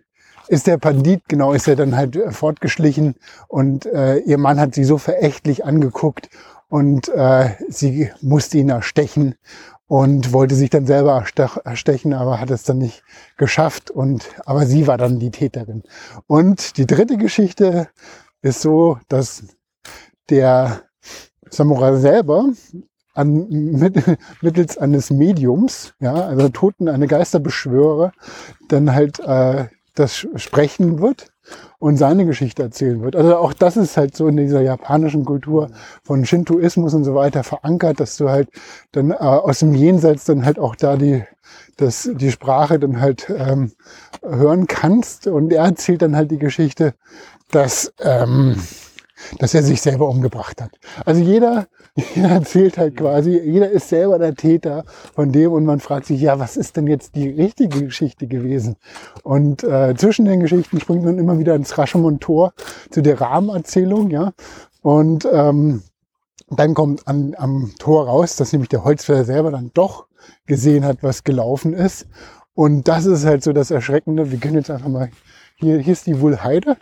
[0.47, 3.15] ist der Pandit, genau, ist er dann halt fortgeschlichen
[3.47, 6.30] und äh, ihr Mann hat sie so verächtlich angeguckt
[6.71, 9.36] und äh, sie musste ihn erstechen
[9.88, 11.25] und wollte sich dann selber
[11.65, 13.03] erstechen, aber hat es dann nicht
[13.36, 13.91] geschafft.
[13.91, 15.84] Und aber sie war dann die Täterin.
[16.27, 17.89] Und die dritte Geschichte
[18.41, 19.43] ist so, dass
[20.29, 20.84] der
[21.49, 22.45] Samurai selber
[23.15, 24.01] an, mit,
[24.41, 28.13] mittels eines Mediums, ja, also Toten, eine Geisterbeschwörer,
[28.69, 31.31] dann halt äh, das sprechen wird
[31.82, 33.15] und seine Geschichte erzählen wird.
[33.15, 35.72] Also auch das ist halt so in dieser japanischen Kultur
[36.04, 38.50] von Shintoismus und so weiter verankert, dass du halt
[38.91, 41.24] dann äh, aus dem Jenseits dann halt auch da die,
[41.78, 43.72] das, die Sprache dann halt ähm,
[44.22, 45.26] hören kannst.
[45.26, 46.94] Und er erzählt dann halt die Geschichte,
[47.50, 48.58] dass, ähm,
[49.39, 50.71] dass er sich selber umgebracht hat.
[51.05, 51.67] Also jeder
[52.15, 56.21] jeder erzählt halt quasi, jeder ist selber der Täter von dem und man fragt sich,
[56.21, 58.77] ja, was ist denn jetzt die richtige Geschichte gewesen?
[59.23, 62.53] Und äh, zwischen den Geschichten springt man immer wieder ins Rashomon-Tor
[62.89, 64.31] zu der Rahmenerzählung, ja.
[64.81, 65.84] Und ähm,
[66.49, 70.07] dann kommt an, am Tor raus, dass nämlich der Holzfäller selber dann doch
[70.45, 72.07] gesehen hat, was gelaufen ist.
[72.53, 74.31] Und das ist halt so das Erschreckende.
[74.31, 75.10] Wir können jetzt einfach mal,
[75.55, 76.77] hier, hier ist die Wuhlheide.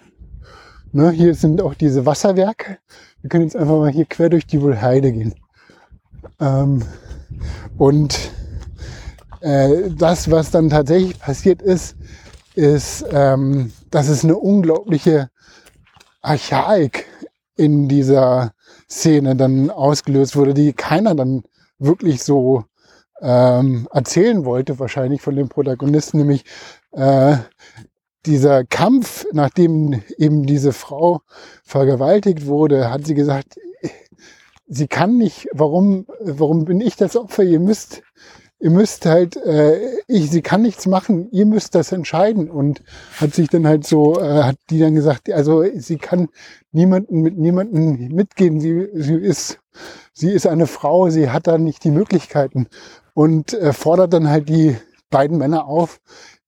[0.92, 2.80] Ne, hier sind auch diese Wasserwerke.
[3.22, 5.36] Wir können jetzt einfach mal hier quer durch die Wohlheide gehen.
[6.40, 6.82] Ähm,
[7.78, 8.18] und
[9.42, 11.96] äh, das, was dann tatsächlich passiert ist,
[12.56, 15.30] ist, ähm, dass es eine unglaubliche
[16.22, 17.06] Archaik
[17.56, 18.54] in dieser
[18.90, 21.44] Szene dann ausgelöst wurde, die keiner dann
[21.78, 22.64] wirklich so
[23.22, 26.46] ähm, erzählen wollte, wahrscheinlich von dem Protagonisten, nämlich
[26.94, 27.38] äh,
[28.26, 31.22] dieser Kampf, nachdem eben diese Frau
[31.64, 33.60] vergewaltigt wurde, hat sie gesagt,
[34.68, 37.44] sie kann nicht, warum, warum bin ich das Opfer?
[37.44, 38.04] Ihr müsst,
[38.60, 42.50] ihr müsst halt, äh, ich, sie kann nichts machen, ihr müsst das entscheiden.
[42.50, 42.82] Und
[43.20, 46.30] hat sich dann halt so, äh, hat die dann gesagt, also sie kann
[46.72, 48.60] niemanden mit niemanden mitgehen.
[48.62, 49.60] Sie, sie ist,
[50.14, 52.68] sie ist eine Frau, sie hat da nicht die Möglichkeiten.
[53.14, 54.78] Und äh, fordert dann halt die
[55.10, 56.00] beiden Männer auf,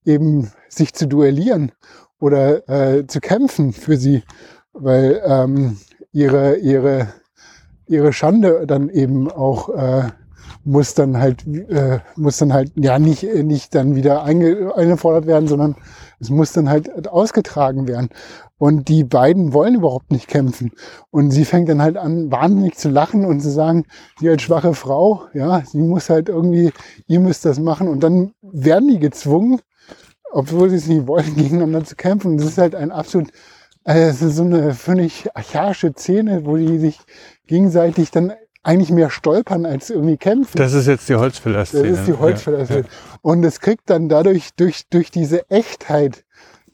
[0.06, 1.72] eben sich zu duellieren
[2.20, 4.24] oder äh, zu kämpfen für sie,
[4.74, 5.78] weil ähm,
[6.12, 7.14] ihre, ihre,
[7.88, 10.10] ihre Schande dann eben auch äh,
[10.64, 15.48] muss dann halt äh, muss dann halt ja nicht nicht dann wieder einge eingefordert werden,
[15.48, 15.76] sondern
[16.20, 18.10] es muss dann halt ausgetragen werden.
[18.58, 20.72] Und die beiden wollen überhaupt nicht kämpfen.
[21.10, 23.86] Und sie fängt dann halt an, wahnsinnig zu lachen und zu sagen,
[24.20, 26.72] sie als schwache Frau, ja, sie muss halt irgendwie,
[27.08, 27.88] ihr müsst das machen.
[27.88, 29.62] Und dann werden die gezwungen,
[30.32, 32.38] obwohl sie es nicht wollen, gegeneinander zu kämpfen.
[32.38, 33.30] Das ist halt ein absolut,
[33.84, 37.00] also es ist so eine völlig archaische Szene, wo die sich
[37.48, 40.58] gegenseitig dann eigentlich mehr stolpern als irgendwie kämpfen.
[40.58, 41.90] Das ist jetzt die Holzfäller-Szene.
[41.90, 42.82] Das ist die Holzfäller-Szene.
[42.82, 43.20] Ja, ja.
[43.22, 46.24] Und es kriegt dann dadurch, durch, durch diese Echtheit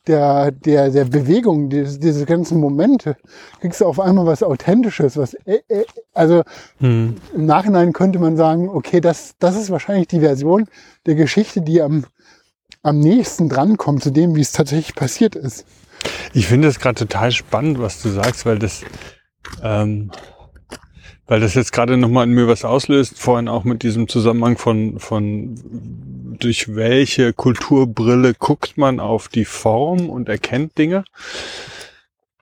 [0.08, 3.17] der, der, der Bewegung, diese, diese ganzen Momente,
[3.60, 6.43] kriegst du auf einmal was Authentisches, was, äh, äh, also
[6.80, 7.15] hm.
[7.34, 10.65] im Nachhinein könnte man sagen, okay, das, das ist wahrscheinlich die Version
[11.06, 12.06] der Geschichte, die am
[12.84, 15.66] am nächsten drankommt zu dem, wie es tatsächlich passiert ist.
[16.34, 18.84] Ich finde es gerade total spannend, was du sagst, weil das,
[19.62, 20.12] ähm,
[21.26, 25.00] weil das jetzt gerade nochmal in mir was auslöst, vorhin auch mit diesem Zusammenhang von,
[25.00, 25.56] von
[26.40, 31.04] durch welche Kulturbrille guckt man auf die Form und erkennt Dinge,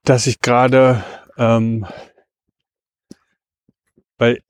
[0.03, 1.03] dass ich gerade,
[1.37, 1.85] ähm,
[4.17, 4.41] weil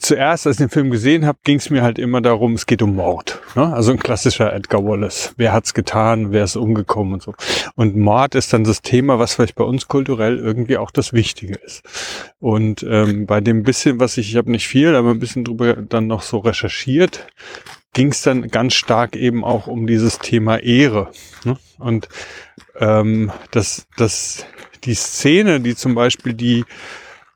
[0.00, 2.82] zuerst, als ich den Film gesehen habe, ging es mir halt immer darum, es geht
[2.82, 3.40] um Mord.
[3.54, 3.72] Ne?
[3.72, 5.34] Also ein klassischer Edgar Wallace.
[5.36, 7.34] Wer hat's getan, wer ist umgekommen und so.
[7.76, 11.54] Und Mord ist dann das Thema, was vielleicht bei uns kulturell irgendwie auch das Wichtige
[11.54, 11.82] ist.
[12.38, 15.74] Und ähm, bei dem bisschen, was ich, ich habe nicht viel, aber ein bisschen drüber
[15.76, 17.26] dann noch so recherchiert,
[17.92, 21.10] ging es dann ganz stark eben auch um dieses Thema Ehre.
[21.44, 21.56] Ne?
[21.78, 22.08] Und
[22.78, 24.46] ähm, das, das,
[24.84, 26.64] die Szene, die zum Beispiel die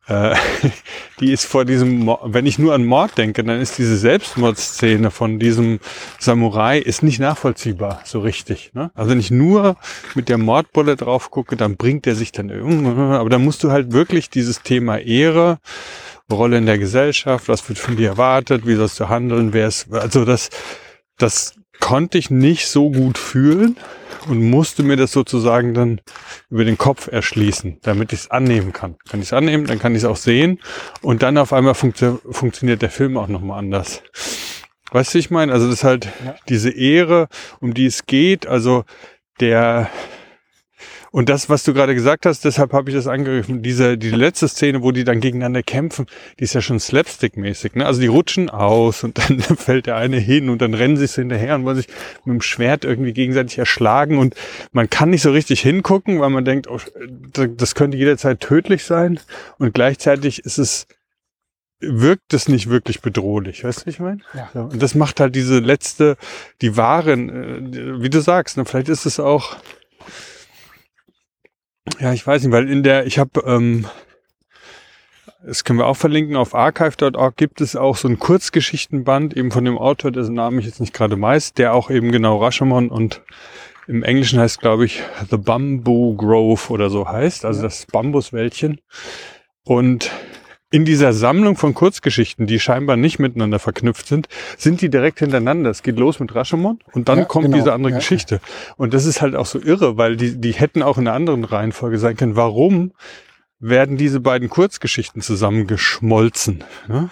[0.07, 0.35] äh,
[1.21, 5.39] die ist vor diesem, wenn ich nur an Mord denke, dann ist diese Selbstmordszene von
[5.39, 5.81] diesem
[6.19, 8.73] Samurai ist nicht nachvollziehbar so richtig.
[8.75, 8.91] Ne?
[8.95, 9.77] Also wenn ich nur
[10.15, 13.71] mit der Mordbulle drauf gucke, dann bringt er sich dann irgendwie, aber dann musst du
[13.71, 15.59] halt wirklich dieses Thema Ehre,
[16.31, 19.93] Rolle in der Gesellschaft, was wird von dir erwartet, wie sollst du handeln, wer ist,
[19.93, 20.49] also das,
[21.19, 23.77] das konnte ich nicht so gut fühlen
[24.29, 26.01] und musste mir das sozusagen dann
[26.51, 28.97] über den Kopf erschließen, damit ich es annehmen kann.
[29.09, 30.61] Kann ich es annehmen, dann kann ich es auch sehen
[31.03, 34.03] und dann auf einmal funktio funktioniert der Film auch nochmal anders.
[34.91, 35.53] Weißt du, ich meine?
[35.53, 36.37] Also das ist halt ja.
[36.49, 37.29] diese Ehre,
[37.61, 38.47] um die es geht.
[38.47, 38.85] Also
[39.41, 39.91] der
[41.15, 44.49] und das, was du gerade gesagt hast, deshalb habe ich das angegriffen, diese, die letzte
[44.49, 46.07] Szene, wo die dann gegeneinander kämpfen,
[46.41, 47.77] die ist ja schon slapstick-mäßig.
[47.77, 47.87] Ne?
[47.87, 51.15] Also die rutschen aus und dann fällt der eine hin und dann rennen sie sich
[51.15, 51.87] hinterher und wollen sich
[52.25, 54.35] mit dem Schwert irgendwie gegenseitig erschlagen und
[54.73, 56.81] man kann nicht so richtig hingucken, weil man denkt, oh,
[57.31, 59.21] das könnte jederzeit tödlich sein
[59.59, 60.89] und gleichzeitig ist es
[61.79, 64.21] wirkt es nicht wirklich bedrohlich, weißt du, wie ich meine?
[64.33, 64.49] Ja.
[64.53, 66.17] So, und das macht halt diese letzte,
[66.61, 69.57] die wahren, äh, wie du sagst, ne, vielleicht ist es auch
[72.01, 73.87] ja, ich weiß nicht, weil in der, ich habe, ähm,
[75.45, 79.65] das können wir auch verlinken, auf archive.org gibt es auch so ein Kurzgeschichtenband, eben von
[79.65, 83.23] dem Autor, dessen Namen ich jetzt nicht gerade weiß, der auch eben genau Rashomon und
[83.87, 88.81] im Englischen heißt, glaube ich, The Bamboo Grove oder so heißt, also das Bambuswäldchen.
[89.65, 90.11] Und
[90.75, 94.27] in dieser Sammlung von Kurzgeschichten, die scheinbar nicht miteinander verknüpft sind,
[94.59, 95.71] sind die direkt hintereinander.
[95.71, 97.59] Es geht los mit Rashomon und dann ja, kommt genau.
[97.59, 97.99] diese andere ja.
[97.99, 98.41] Geschichte.
[98.77, 101.45] Und das ist halt auch so irre, weil die, die hätten auch in einer anderen
[101.45, 102.35] Reihenfolge sein können.
[102.35, 102.91] Warum
[103.61, 106.65] werden diese beiden Kurzgeschichten zusammengeschmolzen?
[106.89, 107.09] Ne?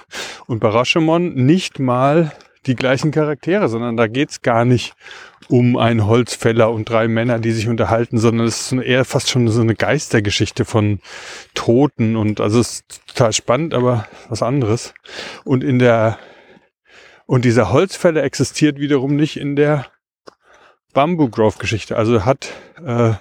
[0.49, 2.33] Und bei Rashomon nicht mal
[2.67, 4.95] die gleichen Charaktere, sondern da geht's gar nicht
[5.49, 9.49] um einen Holzfäller und drei Männer, die sich unterhalten, sondern es ist eher fast schon
[9.49, 11.01] so eine Geistergeschichte von
[11.55, 14.95] Toten und also es ist total spannend, aber was anderes.
[15.45, 16.19] Und in der
[17.27, 19.87] und dieser Holzfäller existiert wiederum nicht in der
[20.93, 21.97] Bamboo Grove Geschichte.
[21.97, 22.53] Also hat
[22.85, 23.15] äh,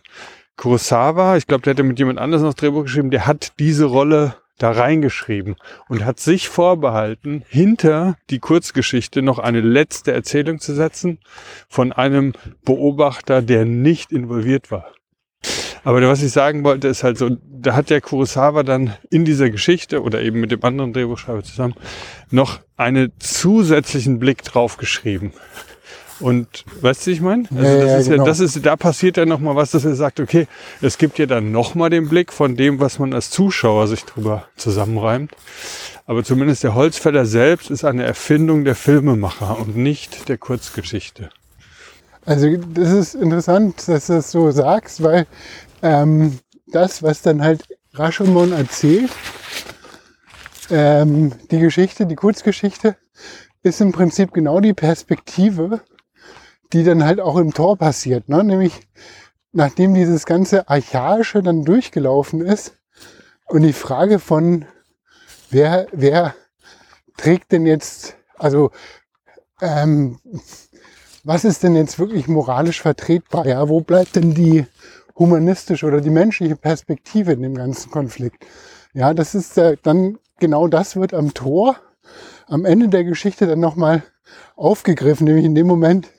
[0.58, 4.36] Kurosawa, ich glaube, der hätte mit jemand anders noch Drehbuch geschrieben, der hat diese Rolle
[4.62, 5.56] da reingeschrieben
[5.90, 11.20] und hat sich vorbehalten, hinter die Kurzgeschichte noch eine letzte Erzählung zu setzen
[11.68, 14.94] von einem Beobachter, der nicht involviert war.
[15.84, 19.50] Aber was ich sagen wollte, ist halt so, da hat der Kurosawa dann in dieser
[19.50, 21.74] Geschichte oder eben mit dem anderen Drehbuchschreiber zusammen
[22.30, 25.34] noch einen zusätzlichen Blick drauf geschrieben.
[26.22, 27.48] Und weißt du, ich meine?
[27.50, 28.24] Also ja, das ja, ist genau.
[28.24, 30.48] ja, das ist, da passiert ja nochmal was, dass er sagt, okay,
[30.82, 34.46] es gibt ja dann nochmal den Blick von dem, was man als Zuschauer sich drüber
[34.56, 35.32] zusammenreimt.
[36.06, 41.30] Aber zumindest der Holzfäller selbst ist eine Erfindung der Filmemacher und nicht der Kurzgeschichte.
[42.26, 45.26] Also das ist interessant, dass du das so sagst, weil
[45.82, 49.12] ähm, das, was dann halt Rashomon erzählt,
[50.70, 52.96] ähm, die Geschichte, die Kurzgeschichte,
[53.64, 55.82] ist im Prinzip genau die Perspektive,
[56.74, 58.30] die dann halt auch im Tor passiert.
[58.30, 58.44] Ne?
[58.44, 58.88] Nämlich,
[59.52, 62.78] nachdem dieses ganze Archaische dann durchgelaufen ist
[63.46, 64.66] und die Frage von,
[65.50, 66.36] wer, wer
[67.18, 68.72] trägt denn jetzt, also
[69.62, 70.20] ähm,
[71.24, 73.46] was ist denn jetzt wirklich moralisch vertretbar?
[73.46, 74.66] Ja, wo bleibt denn die
[75.16, 78.46] humanistische oder die menschliche Perspektive in dem ganzen Konflikt?
[78.94, 81.76] Ja, das ist äh, dann genau das wird am Tor
[82.48, 84.04] am Ende der Geschichte dann nochmal
[84.56, 86.10] aufgegriffen, nämlich in dem Moment,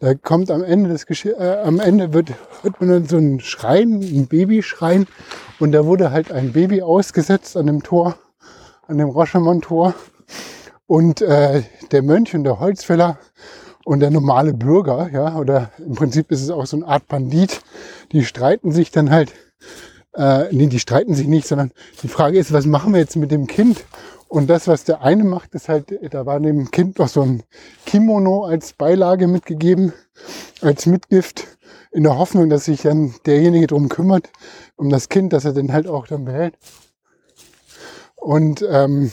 [0.00, 2.32] da kommt am Ende des Gesch äh, am Ende wird,
[2.62, 5.06] wird man dann so ein Schreien, ein Babyschreien.
[5.58, 8.16] Und da wurde halt ein Baby ausgesetzt an dem Tor,
[8.86, 9.94] an dem Rochamont-Tor.
[10.86, 13.18] Und äh, der Mönch und der Holzfäller
[13.84, 17.60] und der normale Bürger, ja, oder im Prinzip ist es auch so eine Art Bandit,
[18.12, 19.32] die streiten sich dann halt,
[20.14, 23.30] äh, nee, die streiten sich nicht, sondern die Frage ist, was machen wir jetzt mit
[23.30, 23.84] dem Kind?
[24.28, 27.42] Und das, was der eine macht, ist halt, da war dem Kind noch so ein
[27.86, 29.92] Kimono als Beilage mitgegeben,
[30.60, 31.46] als Mitgift,
[31.90, 34.30] in der Hoffnung, dass sich dann derjenige drum kümmert,
[34.76, 36.58] um das Kind, dass er den halt auch dann behält.
[38.14, 39.10] Und ähm,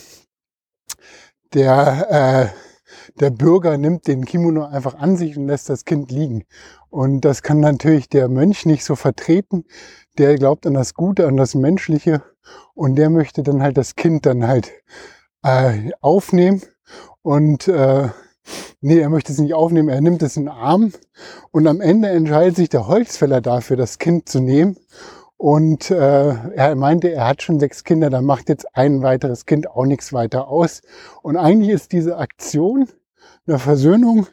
[1.53, 6.43] der, äh, der Bürger nimmt den Kimono einfach an sich und lässt das Kind liegen.
[6.89, 9.65] Und das kann natürlich der Mönch nicht so vertreten.
[10.17, 12.23] Der glaubt an das Gute, an das Menschliche.
[12.73, 14.71] Und der möchte dann halt das Kind dann halt
[15.43, 16.61] äh, aufnehmen.
[17.21, 18.09] Und äh,
[18.81, 20.93] nee, er möchte es nicht aufnehmen, er nimmt es in den Arm.
[21.51, 24.77] Und am Ende entscheidet sich der Holzfäller dafür, das Kind zu nehmen.
[25.37, 29.69] Und äh, er meinte, er hat schon sechs Kinder, da macht jetzt ein weiteres Kind
[29.69, 30.81] auch nichts weiter aus.
[31.21, 32.87] Und eigentlich ist diese Aktion
[33.47, 34.27] eine Versöhnung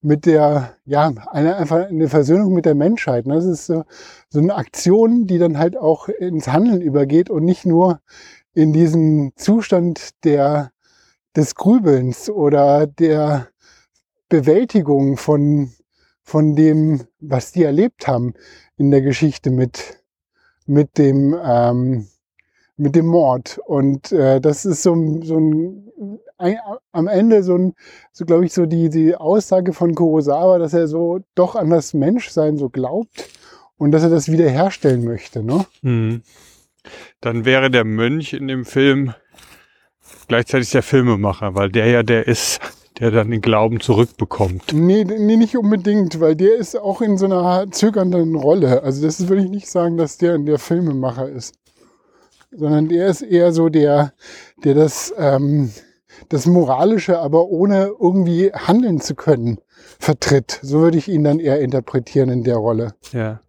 [0.00, 3.26] mit der, ja, eine, einfach eine Versöhnung mit der Menschheit.
[3.26, 3.34] Ne?
[3.34, 3.84] Das ist so,
[4.28, 8.00] so eine Aktion, die dann halt auch ins Handeln übergeht und nicht nur
[8.54, 10.72] in diesen Zustand der,
[11.36, 13.48] des Grübelns oder der
[14.28, 15.72] Bewältigung von,
[16.22, 18.34] von dem, was die erlebt haben
[18.76, 20.02] in der Geschichte mit,
[20.66, 22.08] mit dem, ähm,
[22.78, 23.60] mit dem Mord.
[23.66, 25.90] Und äh, das ist so, so ein,
[26.38, 26.56] ein,
[26.92, 27.74] am Ende so ein,
[28.12, 31.92] so glaube ich, so die, die Aussage von Kurosawa, dass er so doch an das
[31.92, 33.28] Menschsein so glaubt
[33.76, 35.42] und dass er das wiederherstellen möchte.
[35.42, 35.66] Ne?
[35.82, 36.22] Mhm.
[37.20, 39.12] Dann wäre der Mönch in dem Film
[40.28, 42.60] gleichzeitig der Filmemacher, weil der ja der ist,
[42.98, 44.72] der dann den Glauben zurückbekommt.
[44.72, 48.82] Nee, nee, nicht unbedingt, weil der ist auch in so einer zögernden Rolle.
[48.82, 51.54] Also das würde ich nicht sagen, dass der der Filmemacher ist.
[52.50, 54.12] Sondern der ist eher so der,
[54.64, 55.70] der das, ähm,
[56.28, 59.58] das Moralische, aber ohne irgendwie handeln zu können,
[59.98, 60.58] vertritt.
[60.62, 62.94] So würde ich ihn dann eher interpretieren in der Rolle.
[63.12, 63.40] Ja.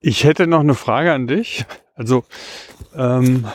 [0.00, 1.64] Ich hätte noch eine Frage an dich.
[1.94, 2.24] Also,
[2.94, 3.46] ähm,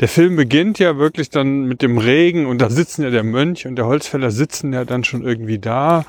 [0.00, 3.66] der Film beginnt ja wirklich dann mit dem Regen und da sitzen ja der Mönch
[3.66, 6.06] und der Holzfäller sitzen ja dann schon irgendwie da.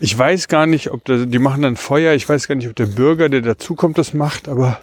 [0.00, 2.14] Ich weiß gar nicht, ob der, die machen dann Feuer.
[2.14, 4.80] Ich weiß gar nicht, ob der Bürger, der dazukommt, das macht, aber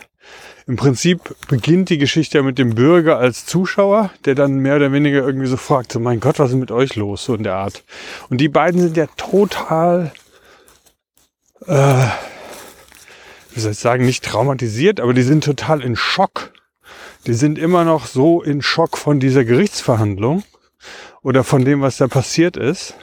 [0.70, 4.94] im Prinzip beginnt die Geschichte ja mit dem Bürger als Zuschauer, der dann mehr oder
[4.94, 7.56] weniger irgendwie so fragt, so mein Gott, was ist mit euch los, so in der
[7.56, 7.84] Art.
[8.30, 10.14] Und die beiden sind ja total,
[11.66, 12.06] äh,
[13.52, 16.54] wie soll ich sagen, nicht traumatisiert, aber die sind total in Schock
[17.28, 20.44] die sind immer noch so in Schock von dieser Gerichtsverhandlung
[21.22, 22.96] oder von dem, was da passiert ist.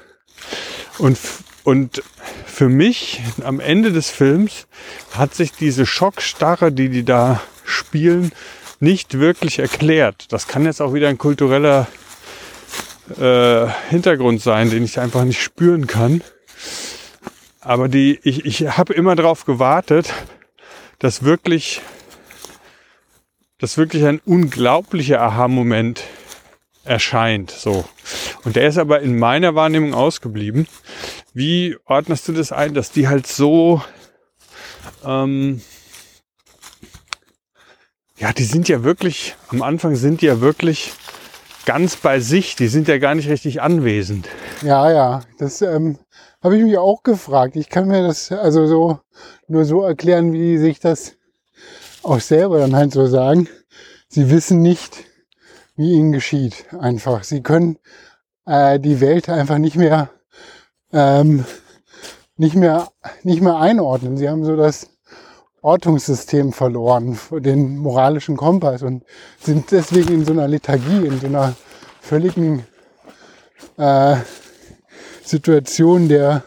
[0.98, 1.18] Und,
[1.64, 2.02] und
[2.46, 4.66] für mich am Ende des Films
[5.12, 8.32] hat sich diese Schockstarre, die die da spielen,
[8.80, 10.32] nicht wirklich erklärt.
[10.32, 11.86] Das kann jetzt auch wieder ein kultureller
[13.18, 16.22] äh, Hintergrund sein, den ich einfach nicht spüren kann.
[17.60, 20.12] Aber die, ich, ich habe immer darauf gewartet,
[20.98, 21.82] dass wirklich
[23.58, 26.02] dass wirklich ein unglaublicher Aha-Moment
[26.84, 27.50] erscheint.
[27.50, 27.84] So.
[28.44, 30.68] Und der ist aber in meiner Wahrnehmung ausgeblieben.
[31.32, 33.82] Wie ordnest du das ein, dass die halt so,
[35.04, 35.62] ähm,
[38.18, 40.92] ja, die sind ja wirklich, am Anfang sind die ja wirklich
[41.66, 44.28] ganz bei sich, die sind ja gar nicht richtig anwesend.
[44.62, 45.98] Ja, ja, das ähm,
[46.42, 47.56] habe ich mich auch gefragt.
[47.56, 49.00] Ich kann mir das also so
[49.48, 51.14] nur so erklären, wie sich das
[52.02, 53.48] auch selber dann halt so sagen,
[54.08, 55.04] sie wissen nicht,
[55.74, 56.66] wie ihnen geschieht.
[56.78, 57.24] Einfach.
[57.24, 57.78] Sie können
[58.46, 60.10] äh, die Welt einfach nicht mehr,
[60.92, 61.44] ähm,
[62.36, 62.88] nicht mehr,
[63.24, 64.16] nicht mehr einordnen.
[64.16, 64.88] Sie haben so das
[65.66, 69.02] Ortungssystem verloren, den moralischen Kompass und
[69.40, 71.56] sind deswegen in so einer Lethargie, in so einer
[72.00, 72.64] völligen
[73.76, 74.14] äh,
[75.24, 76.44] Situation der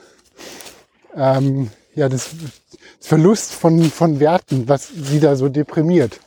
[1.13, 2.30] ähm, ja, des
[3.01, 6.22] Verlust von, von Werten, was sie da so deprimiert.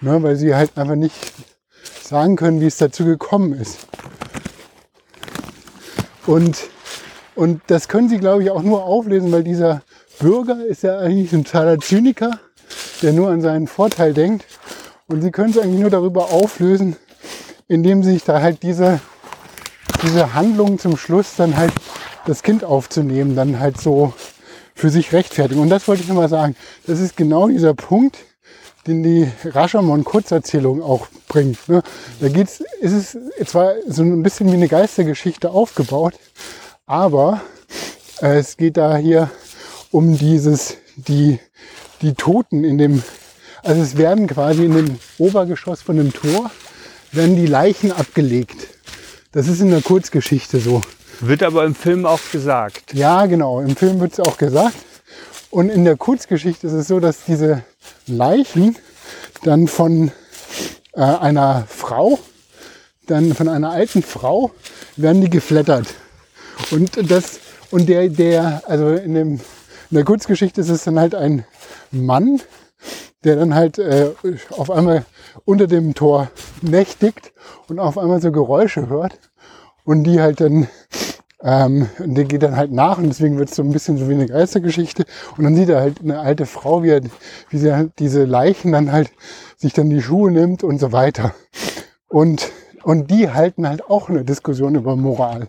[0.00, 1.14] Ne, weil sie halt einfach nicht
[2.02, 3.86] sagen können, wie es dazu gekommen ist.
[6.26, 6.56] Und,
[7.34, 9.82] und das können sie, glaube ich, auch nur auflesen, weil dieser
[10.22, 12.38] Bürger ist ja eigentlich ein totaler Zyniker,
[13.02, 14.46] der nur an seinen Vorteil denkt.
[15.08, 16.94] Und sie können es eigentlich nur darüber auflösen,
[17.66, 19.00] indem sie sich da halt diese,
[20.04, 21.72] diese Handlung zum Schluss dann halt
[22.24, 24.12] das Kind aufzunehmen, dann halt so
[24.76, 25.60] für sich rechtfertigen.
[25.60, 26.54] Und das wollte ich nochmal sagen.
[26.86, 28.16] Das ist genau dieser Punkt,
[28.86, 31.68] den die Rashomon-Kurzerzählung auch bringt.
[31.68, 31.82] Ne?
[32.20, 36.14] Da geht's, ist es zwar so ein bisschen wie eine Geistergeschichte aufgebaut,
[36.86, 37.40] aber
[38.20, 39.28] äh, es geht da hier
[39.92, 41.38] um dieses, die,
[42.00, 43.02] die Toten in dem,
[43.62, 46.50] also es werden quasi in dem Obergeschoss von dem Tor,
[47.12, 48.56] werden die Leichen abgelegt.
[49.32, 50.80] Das ist in der Kurzgeschichte so.
[51.20, 52.94] Wird aber im Film auch gesagt.
[52.94, 53.60] Ja, genau.
[53.60, 54.74] Im Film wird es auch gesagt.
[55.50, 57.62] Und in der Kurzgeschichte ist es so, dass diese
[58.06, 58.76] Leichen
[59.44, 60.10] dann von
[60.94, 62.18] äh, einer Frau,
[63.06, 64.52] dann von einer alten Frau,
[64.96, 65.86] werden die geflattert.
[66.70, 67.40] Und das,
[67.70, 69.40] und der, der, also in dem,
[69.92, 71.44] in der Kurzgeschichte ist es dann halt ein
[71.90, 72.40] Mann,
[73.24, 74.12] der dann halt äh,
[74.48, 75.04] auf einmal
[75.44, 76.30] unter dem Tor
[76.62, 77.34] nächtigt
[77.68, 79.18] und auf einmal so Geräusche hört
[79.84, 80.66] und die halt dann
[81.42, 84.08] ähm, und der geht dann halt nach und deswegen wird es so ein bisschen so
[84.08, 85.04] wie eine Geistergeschichte.
[85.36, 87.02] Und dann sieht er halt eine alte Frau, wie, er,
[87.50, 89.10] wie sie halt diese Leichen dann halt
[89.58, 91.34] sich dann die Schuhe nimmt und so weiter.
[92.08, 92.50] Und,
[92.82, 95.48] und die halten halt auch eine Diskussion über Moral.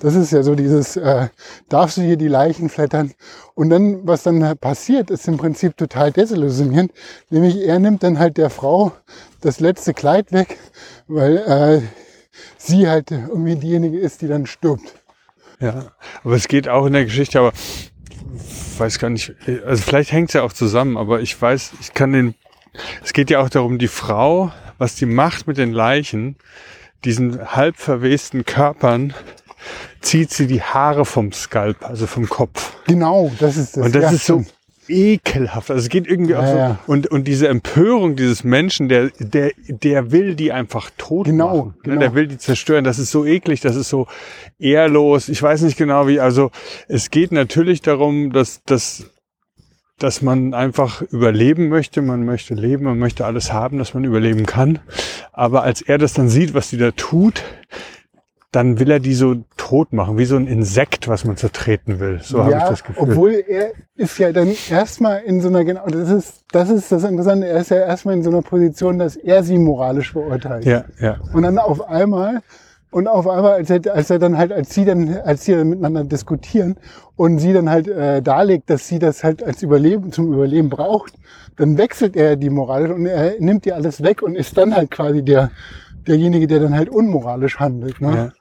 [0.00, 1.28] Das ist ja so dieses, äh,
[1.68, 3.12] darfst du hier die Leichen flattern?
[3.54, 6.92] Und dann, was dann passiert, ist im Prinzip total desillusionierend.
[7.28, 8.92] Nämlich er nimmt dann halt der Frau
[9.42, 10.58] das letzte Kleid weg,
[11.06, 11.82] weil äh,
[12.56, 14.94] sie halt irgendwie diejenige ist, die dann stirbt.
[15.60, 15.92] Ja,
[16.24, 17.52] aber es geht auch in der Geschichte, aber
[18.78, 19.34] weiß gar nicht,
[19.66, 22.34] also vielleicht hängt es ja auch zusammen, aber ich weiß, ich kann den,
[23.04, 26.36] es geht ja auch darum, die Frau, was die macht mit den Leichen,
[27.04, 29.14] diesen halb verwesten Körpern,
[30.00, 32.72] zieht sie die Haare vom Skalp, also vom Kopf.
[32.86, 33.86] Genau, das ist das.
[33.86, 34.44] Und das ja, ist so
[34.88, 35.70] ekelhaft.
[35.70, 36.56] Also es geht irgendwie auch Ja, so.
[36.58, 36.78] ja.
[36.86, 41.74] Und, und diese Empörung dieses Menschen, der, der, der will die einfach tot Genau, machen.
[41.76, 41.82] ne?
[41.84, 42.00] genau.
[42.00, 42.82] Der will die zerstören.
[42.84, 44.08] Das ist so eklig, das ist so
[44.58, 45.28] ehrlos.
[45.28, 46.18] Ich weiß nicht genau wie.
[46.18, 46.50] Also
[46.88, 49.04] es geht natürlich darum, dass, dass,
[49.98, 52.02] dass man einfach überleben möchte.
[52.02, 54.80] Man möchte leben, man möchte alles haben, dass man überleben kann.
[55.32, 57.44] Aber als er das dann sieht, was die da tut,
[58.52, 62.18] dann will er die so tot machen, wie so ein Insekt, was man zertreten will.
[62.20, 63.10] So habe ich das Gefühl.
[63.10, 67.04] Obwohl er ist ja dann erstmal in so einer, genau, das ist, das ist das
[67.04, 70.64] Interessante, er ist ja erstmal in so einer Position, dass er sie moralisch verurteilt.
[70.64, 71.18] ja, ja.
[71.32, 72.40] Und dann auf einmal,
[72.90, 75.68] und auf einmal, als er, als er dann halt, als sie dann, als sie dann
[75.68, 76.76] miteinander diskutieren
[77.14, 81.12] und sie dann halt äh, darlegt, dass sie das halt als Überleben, zum Überleben braucht,
[81.56, 84.90] dann wechselt er die moralisch und er nimmt ihr alles weg und ist dann halt
[84.90, 85.52] quasi der,
[86.06, 88.00] derjenige, der dann halt unmoralisch handelt.
[88.00, 88.14] Ne?
[88.14, 88.32] Ja.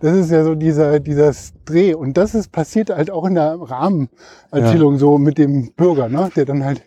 [0.00, 1.94] Das ist ja so dieser, dieses Dreh.
[1.94, 6.30] Und das ist passiert halt auch in der Rahmenerzählung so mit dem Bürger, ne?
[6.34, 6.82] der dann halt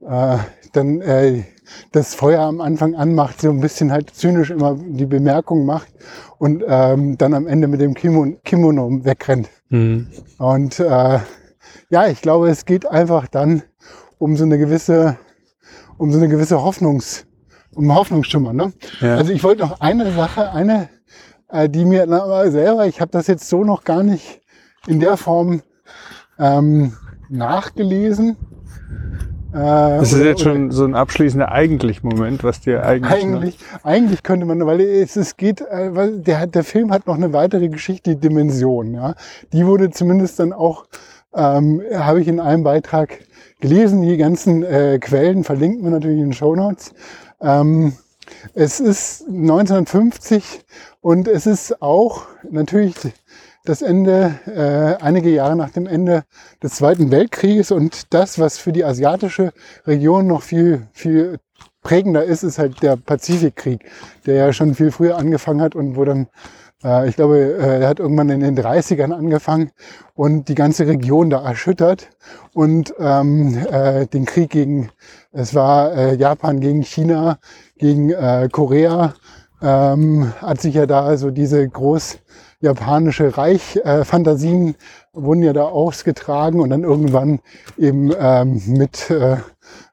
[0.00, 0.38] äh,
[0.72, 1.44] dann äh,
[1.92, 5.88] das Feuer am Anfang anmacht, so ein bisschen halt zynisch immer die Bemerkung macht
[6.38, 9.48] und ähm, dann am Ende mit dem Kimono, Kimono wegrennt.
[9.70, 10.08] Mhm.
[10.38, 11.18] Und äh,
[11.88, 13.62] ja, ich glaube, es geht einfach dann
[14.18, 15.18] um so eine gewisse,
[15.98, 17.25] um so eine gewisse Hoffnungs,
[17.76, 18.52] um Hoffnungsschimmer.
[18.52, 18.72] Ne?
[19.00, 19.16] Ja.
[19.16, 20.88] Also ich wollte noch eine Sache, eine,
[21.48, 24.40] äh, die mir na, selber, ich habe das jetzt so noch gar nicht
[24.88, 25.62] in der Form
[26.38, 26.92] ähm,
[27.28, 28.36] nachgelesen.
[29.52, 33.12] Äh, Das ist oder- jetzt schon so ein abschließender eigentlich Moment, was dir eigentlich.
[33.12, 37.14] eigentlich, eigentlich könnte man, weil es, es geht, äh, weil der, der Film hat noch
[37.16, 38.94] eine weitere Geschichte, die Dimension.
[38.94, 39.14] Ja,
[39.52, 40.86] die wurde zumindest dann auch,
[41.34, 43.18] ähm, habe ich in einem Beitrag
[43.60, 44.02] gelesen.
[44.02, 46.92] Die ganzen äh, Quellen verlinken wir natürlich in den Show Notes.
[47.40, 47.92] Ähm,
[48.54, 50.64] es ist 1950
[51.00, 52.96] und es ist auch natürlich
[53.64, 56.24] das Ende, äh, einige Jahre nach dem Ende
[56.62, 59.52] des Zweiten Weltkrieges und das, was für die asiatische
[59.86, 61.38] Region noch viel, viel
[61.82, 63.84] prägender ist, ist halt der Pazifikkrieg,
[64.26, 66.28] der ja schon viel früher angefangen hat und wo dann,
[66.86, 69.72] äh, ich glaube, äh, er hat irgendwann in den 30ern angefangen
[70.14, 72.08] und die ganze Region da erschüttert
[72.54, 74.90] und ähm, äh, den Krieg gegen,
[75.32, 77.38] es war äh, Japan gegen China,
[77.76, 79.14] gegen äh, Korea,
[79.60, 82.18] ähm, hat sich ja da so diese groß
[82.60, 84.76] japanische Reich-Fantasien
[85.12, 87.40] wurden ja da ausgetragen und dann irgendwann
[87.78, 89.38] eben ähm, mit, äh,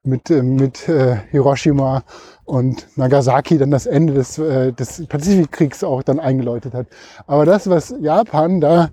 [0.04, 2.04] mit, äh, mit äh, Hiroshima
[2.46, 6.88] und Nagasaki dann das Ende des, äh, des Pazifikkriegs auch dann eingeläutet hat.
[7.28, 8.90] Aber das, was Japan da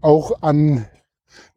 [0.00, 0.86] auch an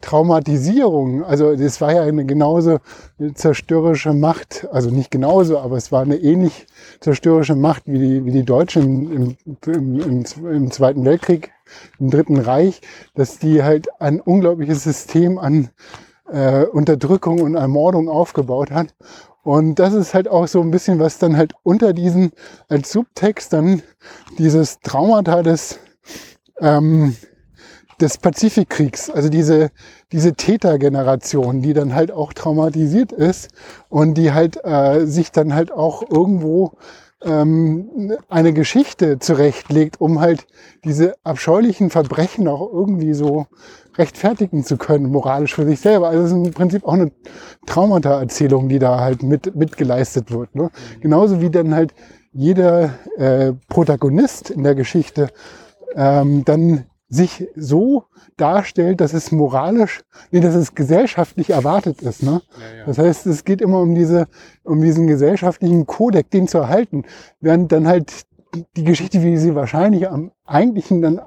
[0.01, 2.79] Traumatisierung, also das war ja eine genauso
[3.19, 6.67] eine zerstörerische Macht, also nicht genauso, aber es war eine ähnlich
[7.01, 11.51] zerstörerische Macht wie die, wie die Deutschen im, im, im, im Zweiten Weltkrieg,
[11.99, 12.81] im Dritten Reich,
[13.15, 15.69] dass die halt ein unglaubliches System an
[16.31, 18.95] äh, Unterdrückung und Ermordung aufgebaut hat.
[19.43, 22.31] Und das ist halt auch so ein bisschen, was dann halt unter diesen
[22.67, 23.81] als Subtext dann
[24.37, 25.79] dieses Traumata des
[26.59, 27.15] ähm,
[27.99, 29.71] des Pazifikkriegs, also diese,
[30.11, 33.49] diese Tätergeneration, die dann halt auch traumatisiert ist
[33.89, 36.73] und die halt äh, sich dann halt auch irgendwo
[37.23, 40.47] ähm, eine Geschichte zurechtlegt, um halt
[40.85, 43.47] diese abscheulichen Verbrechen auch irgendwie so
[43.99, 46.07] rechtfertigen zu können, moralisch für sich selber.
[46.07, 47.11] Also es ist im Prinzip auch eine
[47.67, 50.55] Traumata-Erzählung, die da halt mit, mitgeleistet wird.
[50.55, 50.71] Ne?
[51.01, 51.93] Genauso wie dann halt
[52.31, 55.29] jeder äh, Protagonist in der Geschichte
[55.95, 58.05] ähm, dann sich so
[58.37, 62.21] darstellt, dass es moralisch, nee, dass es gesellschaftlich erwartet ist.
[62.21, 62.41] Ne?
[62.85, 64.27] Das heißt, es geht immer um diese,
[64.63, 67.05] um diesen gesellschaftlichen Kodex, den zu erhalten,
[67.41, 68.28] während dann halt
[68.75, 71.21] die Geschichte, wie sie wahrscheinlich am eigentlichen dann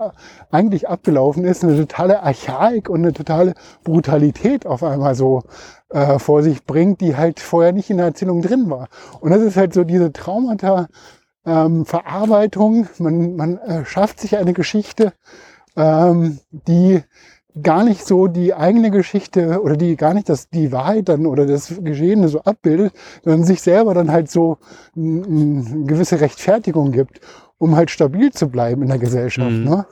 [0.50, 3.54] eigentlich abgelaufen ist, eine totale Archaik und eine totale
[3.84, 5.42] Brutalität auf einmal so
[5.90, 8.88] äh, vor sich bringt, die halt vorher nicht in der Erzählung drin war.
[9.20, 10.88] Und das ist halt so diese Traumata
[11.46, 12.88] ähm, Verarbeitung.
[12.98, 15.12] Man, man äh, schafft sich eine Geschichte,
[15.76, 17.02] ähm, die
[17.60, 21.44] gar nicht so die eigene Geschichte oder die gar nicht das, die Wahrheit dann oder
[21.44, 22.92] das Geschehene so abbildet,
[23.22, 24.58] sondern sich selber dann halt so
[24.96, 27.20] eine gewisse Rechtfertigung gibt,
[27.58, 29.50] um halt stabil zu bleiben in der Gesellschaft.
[29.50, 29.64] Mhm.
[29.64, 29.86] Ne?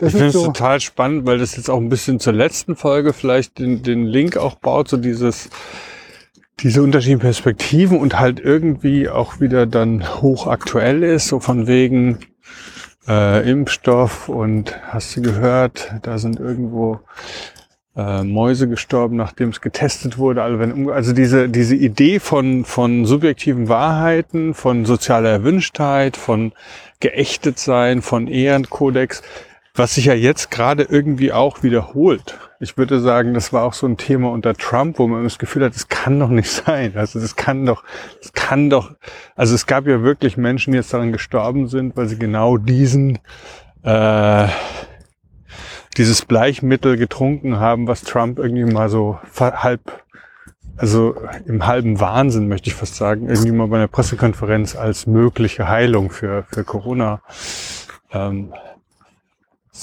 [0.00, 2.74] Das ich finde es so total spannend, weil das jetzt auch ein bisschen zur letzten
[2.74, 5.50] Folge vielleicht den, den Link auch baut, so dieses,
[6.60, 12.18] diese unterschiedlichen Perspektiven und halt irgendwie auch wieder dann hochaktuell ist, so von wegen,
[13.08, 17.00] äh, Impfstoff und hast du gehört, da sind irgendwo
[17.96, 20.42] äh, Mäuse gestorben, nachdem es getestet wurde.
[20.42, 26.52] Also, wenn, also diese, diese Idee von, von subjektiven Wahrheiten, von sozialer Erwünschtheit, von
[27.00, 29.22] geächtet sein, von Ehrenkodex,
[29.78, 32.38] was sich ja jetzt gerade irgendwie auch wiederholt.
[32.60, 35.64] Ich würde sagen, das war auch so ein Thema unter Trump, wo man das Gefühl
[35.64, 36.92] hat, das kann doch nicht sein.
[36.96, 37.84] Also das kann doch,
[38.20, 38.94] das kann doch,
[39.36, 43.18] also es gab ja wirklich Menschen, die jetzt daran gestorben sind, weil sie genau diesen,
[43.82, 44.48] äh,
[45.96, 49.80] dieses Bleichmittel getrunken haben, was Trump irgendwie mal so halb,
[50.76, 51.14] also
[51.46, 56.10] im halben Wahnsinn, möchte ich fast sagen, irgendwie mal bei einer Pressekonferenz als mögliche Heilung
[56.10, 57.20] für, für Corona
[58.12, 58.52] ähm,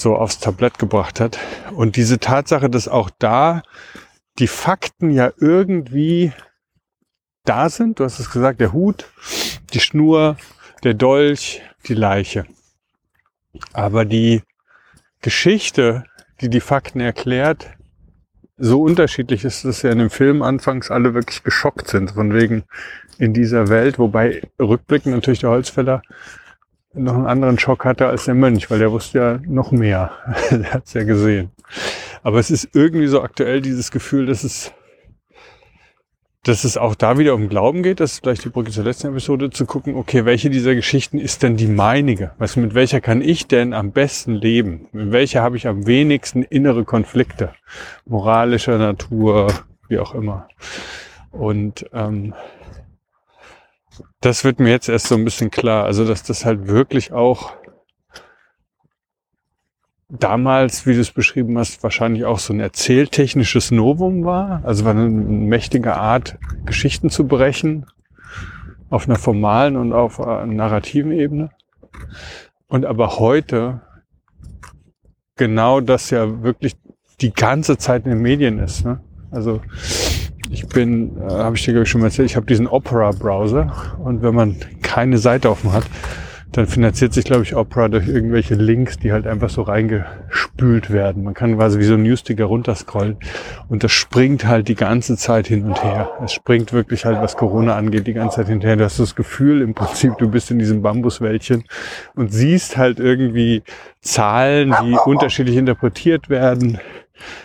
[0.00, 1.38] so aufs Tablett gebracht hat.
[1.72, 3.62] Und diese Tatsache, dass auch da
[4.38, 6.32] die Fakten ja irgendwie
[7.44, 9.06] da sind, du hast es gesagt, der Hut,
[9.72, 10.36] die Schnur,
[10.84, 12.46] der Dolch, die Leiche.
[13.72, 14.42] Aber die
[15.22, 16.04] Geschichte,
[16.40, 17.70] die die Fakten erklärt,
[18.58, 22.64] so unterschiedlich ist, dass ja in dem Film anfangs alle wirklich geschockt sind, von wegen
[23.18, 26.02] in dieser Welt, wobei rückblickend natürlich der Holzfäller
[26.96, 30.10] noch einen anderen Schock hatte als der Mönch, weil der wusste ja noch mehr.
[30.50, 31.50] der hat's ja gesehen.
[32.22, 34.72] Aber es ist irgendwie so aktuell dieses Gefühl, dass es,
[36.42, 38.00] dass es auch da wieder um Glauben geht.
[38.00, 41.42] Das ist vielleicht die Brücke zur letzten Episode, zu gucken, okay, welche dieser Geschichten ist
[41.42, 42.32] denn die meinige?
[42.38, 44.88] Was, mit welcher kann ich denn am besten leben?
[44.92, 47.52] Mit welcher habe ich am wenigsten innere Konflikte?
[48.06, 49.52] Moralischer Natur,
[49.88, 50.48] wie auch immer.
[51.30, 52.34] Und ähm,
[54.20, 55.84] das wird mir jetzt erst so ein bisschen klar.
[55.84, 57.52] Also, dass das halt wirklich auch
[60.08, 64.62] damals, wie du es beschrieben hast, wahrscheinlich auch so ein erzähltechnisches Novum war.
[64.64, 67.86] Also war eine mächtige Art, Geschichten zu brechen
[68.88, 71.50] auf einer formalen und auf einer narrativen Ebene.
[72.68, 73.80] Und aber heute
[75.36, 76.76] genau das ja wirklich
[77.20, 78.84] die ganze Zeit in den Medien ist.
[78.84, 79.00] Ne?
[79.30, 79.60] Also
[80.50, 83.96] ich bin, äh, habe ich dir glaube ich schon mal erzählt, ich habe diesen Opera-Browser
[84.02, 85.84] und wenn man keine Seite offen hat,
[86.56, 91.24] dann finanziert sich, glaube ich, Opera durch irgendwelche Links, die halt einfach so reingespült werden.
[91.24, 93.18] Man kann quasi wie so ein Newsticker runterscrollen
[93.68, 96.10] und das springt halt die ganze Zeit hin und her.
[96.24, 98.76] Es springt wirklich halt, was Corona angeht, die ganze Zeit hinterher.
[98.76, 101.64] Du hast das Gefühl im Prinzip, du bist in diesem Bambuswäldchen
[102.14, 103.62] und siehst halt irgendwie
[104.00, 106.78] Zahlen, die unterschiedlich interpretiert werden.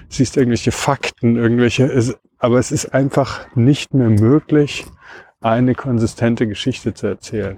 [0.09, 4.85] Siehst irgendwelche Fakten, irgendwelche, aber es ist einfach nicht mehr möglich,
[5.41, 7.57] eine konsistente Geschichte zu erzählen.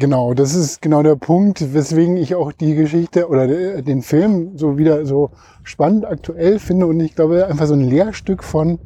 [0.00, 4.78] Genau, das ist genau der Punkt, weswegen ich auch die Geschichte oder den Film so
[4.78, 5.32] wieder so
[5.64, 8.78] spannend aktuell finde und ich glaube einfach so ein Lehrstück von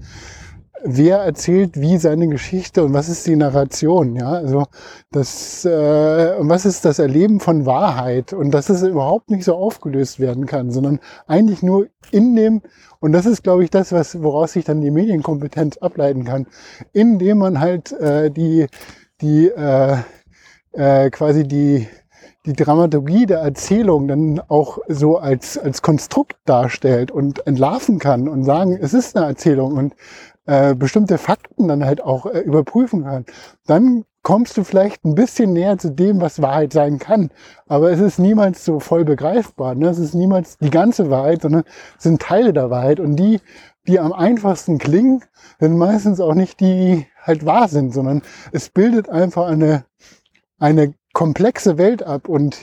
[0.84, 4.64] wer erzählt wie seine Geschichte und was ist die Narration, ja, also
[5.10, 8.32] das äh, und was ist das Erleben von Wahrheit?
[8.32, 12.62] Und dass es überhaupt nicht so aufgelöst werden kann, sondern eigentlich nur in dem
[13.00, 16.46] und das ist, glaube ich, das, was woraus sich dann die Medienkompetenz ableiten kann,
[16.92, 18.66] indem man halt äh, die
[19.20, 19.96] die äh,
[20.72, 21.88] äh, quasi die
[22.44, 28.42] die Dramaturgie der Erzählung dann auch so als, als Konstrukt darstellt und entlarven kann und
[28.42, 29.94] sagen, es ist eine Erzählung und
[30.46, 33.24] äh, bestimmte Fakten dann halt auch äh, überprüfen kann,
[33.66, 37.30] dann kommst du vielleicht ein bisschen näher zu dem, was Wahrheit sein kann.
[37.66, 39.74] Aber es ist niemals so voll begreifbar.
[39.74, 39.88] Ne?
[39.88, 41.64] Es ist niemals die ganze Wahrheit, sondern
[41.96, 43.00] es sind Teile der Wahrheit.
[43.00, 43.40] Und die,
[43.86, 45.24] die am einfachsten klingen,
[45.58, 48.22] sind meistens auch nicht die, die halt wahr sind, sondern
[48.52, 49.84] es bildet einfach eine,
[50.58, 52.28] eine komplexe Welt ab.
[52.28, 52.56] Und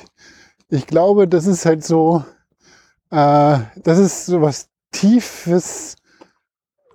[0.70, 2.24] ich glaube, das ist halt so,
[3.12, 5.98] äh, das ist so was Tiefes,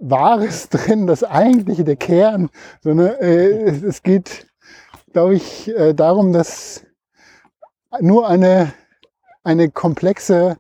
[0.01, 4.47] Wahres drin, das eigentliche, der Kern, sondern äh, es geht,
[5.12, 6.82] glaube ich, äh, darum, dass
[8.01, 8.72] nur eine,
[9.45, 10.57] eine komplexe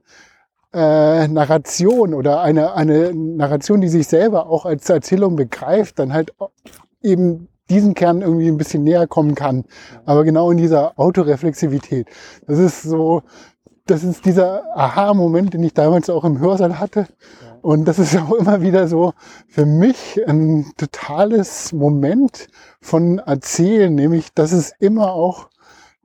[0.72, 6.32] äh, Narration oder eine, eine Narration, die sich selber auch als Erzählung begreift, dann halt
[7.02, 9.64] eben diesen Kern irgendwie ein bisschen näher kommen kann.
[10.04, 12.08] Aber genau in dieser Autoreflexivität.
[12.46, 13.22] Das ist so,
[13.86, 17.06] das ist dieser Aha-Moment, den ich damals auch im Hörsaal hatte.
[17.64, 19.14] Und das ist auch immer wieder so
[19.48, 22.48] für mich ein totales Moment
[22.82, 25.48] von Erzählen, nämlich, dass es immer auch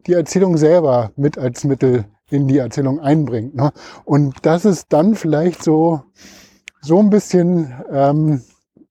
[0.07, 3.55] die Erzählung selber mit als Mittel in die Erzählung einbringt.
[3.55, 3.74] Ne?
[4.05, 6.01] Und dass es dann vielleicht so,
[6.80, 8.41] so ein bisschen ähm,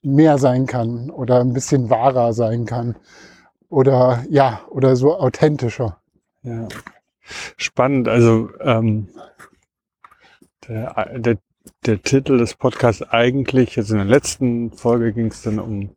[0.03, 2.97] mehr sein kann oder ein bisschen wahrer sein kann
[3.71, 5.97] oder ja, oder so authentischer.
[6.43, 6.69] Ja.
[7.57, 8.09] Spannend.
[8.09, 9.09] Also ähm,
[10.69, 11.39] der, der,
[11.87, 15.91] der Titel des Podcasts eigentlich, also in der letzten Folge ging es dann um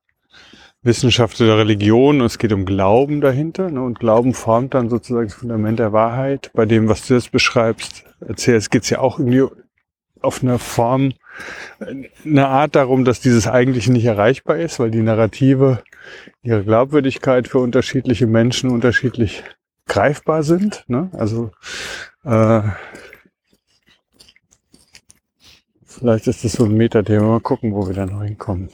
[0.83, 3.69] Wissenschaft oder Religion und es geht um Glauben dahinter.
[3.69, 3.81] Ne?
[3.81, 6.51] Und Glauben formt dann sozusagen das Fundament der Wahrheit.
[6.53, 9.45] Bei dem, was du jetzt beschreibst, erzählst, geht es ja auch irgendwie
[10.21, 11.13] auf eine Form,
[12.25, 15.83] eine Art darum, dass dieses eigentlich nicht erreichbar ist, weil die Narrative,
[16.43, 19.43] ihre Glaubwürdigkeit für unterschiedliche Menschen unterschiedlich
[19.87, 20.83] greifbar sind.
[20.87, 21.09] Ne?
[21.13, 21.51] Also
[22.23, 22.61] äh,
[26.01, 27.27] vielleicht ist das so ein Metathema.
[27.27, 28.69] Mal gucken, wo wir da noch hinkommen.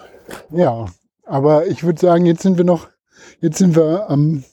[0.49, 0.85] Ja,
[1.25, 2.87] aber ich würde sagen, jetzt sind wir noch,
[3.41, 4.45] jetzt sind wir am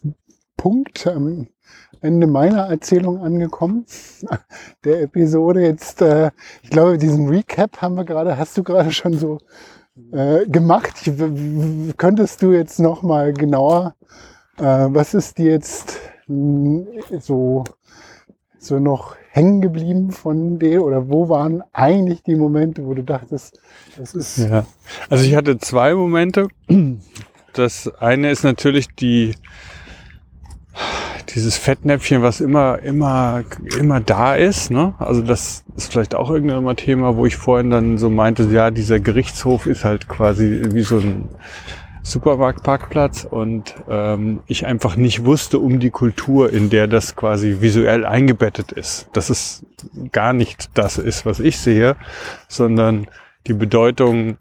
[0.57, 1.47] Punkt, am
[2.01, 3.87] Ende meiner Erzählung angekommen,
[4.85, 5.63] der Episode.
[5.63, 9.39] Jetzt, äh, ich glaube, diesen Recap haben wir gerade, hast du gerade schon so
[10.11, 10.95] äh, gemacht.
[11.07, 13.95] Ich, könntest du jetzt noch mal genauer,
[14.59, 16.01] äh, was ist dir jetzt
[17.21, 17.63] so,
[18.59, 23.59] so noch hängen geblieben von dir oder wo waren eigentlich die Momente, wo du dachtest,
[23.99, 24.39] das ist.
[24.39, 24.65] Ja,
[25.11, 26.47] also ich hatte zwei Momente.
[27.53, 29.35] Das eine ist natürlich die,
[31.35, 33.43] dieses Fettnäpfchen, was immer, immer,
[33.79, 34.71] immer da ist.
[34.71, 34.95] Ne?
[34.99, 39.01] Also das ist vielleicht auch irgendein Thema, wo ich vorhin dann so meinte, ja, dieser
[39.01, 41.29] Gerichtshof ist halt quasi wie so ein
[42.05, 48.05] Supermarktparkplatz und ähm, ich einfach nicht wusste um die Kultur, in der das quasi visuell
[48.05, 49.09] eingebettet ist.
[49.15, 49.65] Dass es
[50.13, 51.97] gar nicht das ist, was ich sehe,
[52.47, 53.09] sondern
[53.47, 54.37] die Bedeutung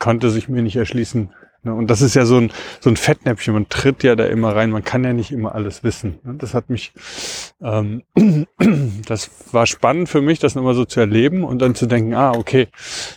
[0.00, 1.30] konnte sich mir nicht erschließen.
[1.62, 1.74] Ne?
[1.74, 4.70] Und das ist ja so ein, so ein Fettnäpfchen, man tritt ja da immer rein,
[4.70, 6.18] man kann ja nicht immer alles wissen.
[6.24, 6.34] Ne?
[6.38, 6.92] Das hat mich,
[7.62, 8.02] ähm,
[9.06, 12.32] das war spannend für mich, das nochmal so zu erleben und dann zu denken, ah,
[12.32, 12.66] okay,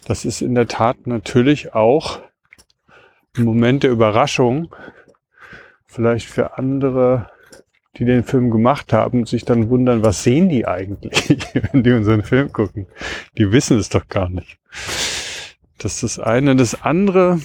[0.08, 2.20] das ist in der Tat natürlich auch
[3.38, 4.74] Moment der Überraschung
[5.88, 7.30] vielleicht für andere,
[7.98, 11.30] die den Film gemacht haben, sich dann wundern, was sehen die eigentlich,
[11.72, 12.88] wenn die unseren Film gucken?
[13.38, 14.58] Die wissen es doch gar nicht.
[15.78, 16.56] Das ist das eine.
[16.56, 17.40] Das andere,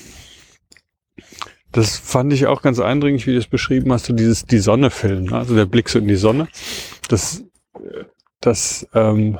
[1.73, 5.25] das fand ich auch ganz eindringlich, wie du es beschrieben hast, so dieses die Sonne-Film,
[5.25, 5.37] ne?
[5.37, 6.49] also der Blick so in die Sonne.
[7.09, 7.45] Das,
[8.41, 9.39] das ähm,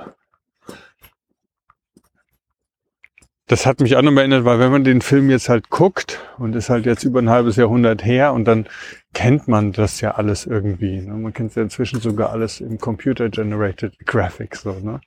[3.49, 6.55] das hat mich auch noch erinnert, weil wenn man den Film jetzt halt guckt und
[6.55, 8.67] ist halt jetzt über ein halbes Jahrhundert her und dann
[9.15, 11.01] kennt man das ja alles irgendwie.
[11.01, 11.15] Ne?
[11.15, 15.01] Man kennt ja inzwischen sogar alles im Computer Generated Graphics, so, ne?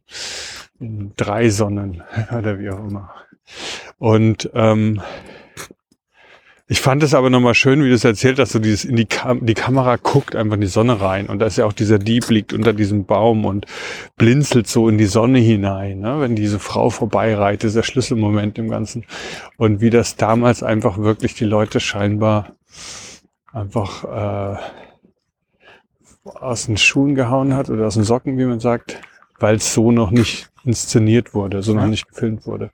[0.80, 2.04] In drei Sonnen
[2.38, 3.14] oder wie auch immer.
[4.00, 5.02] Und ähm,
[6.72, 9.04] ich fand es aber nochmal schön, wie du es erzählt hast, so dieses in die,
[9.04, 12.00] Kam die Kamera guckt einfach in die Sonne rein und da ist ja auch dieser
[12.00, 13.66] Dieb liegt unter diesem Baum und
[14.16, 16.22] blinzelt so in die Sonne hinein, ne?
[16.22, 19.04] wenn diese Frau vorbeireitet, ist der Schlüsselmoment im Ganzen
[19.58, 22.54] und wie das damals einfach wirklich die Leute scheinbar
[23.52, 24.58] einfach äh,
[26.24, 28.98] aus den Schuhen gehauen hat oder aus den Socken, wie man sagt,
[29.40, 32.72] weil es so noch nicht inszeniert wurde, so noch nicht gefilmt wurde.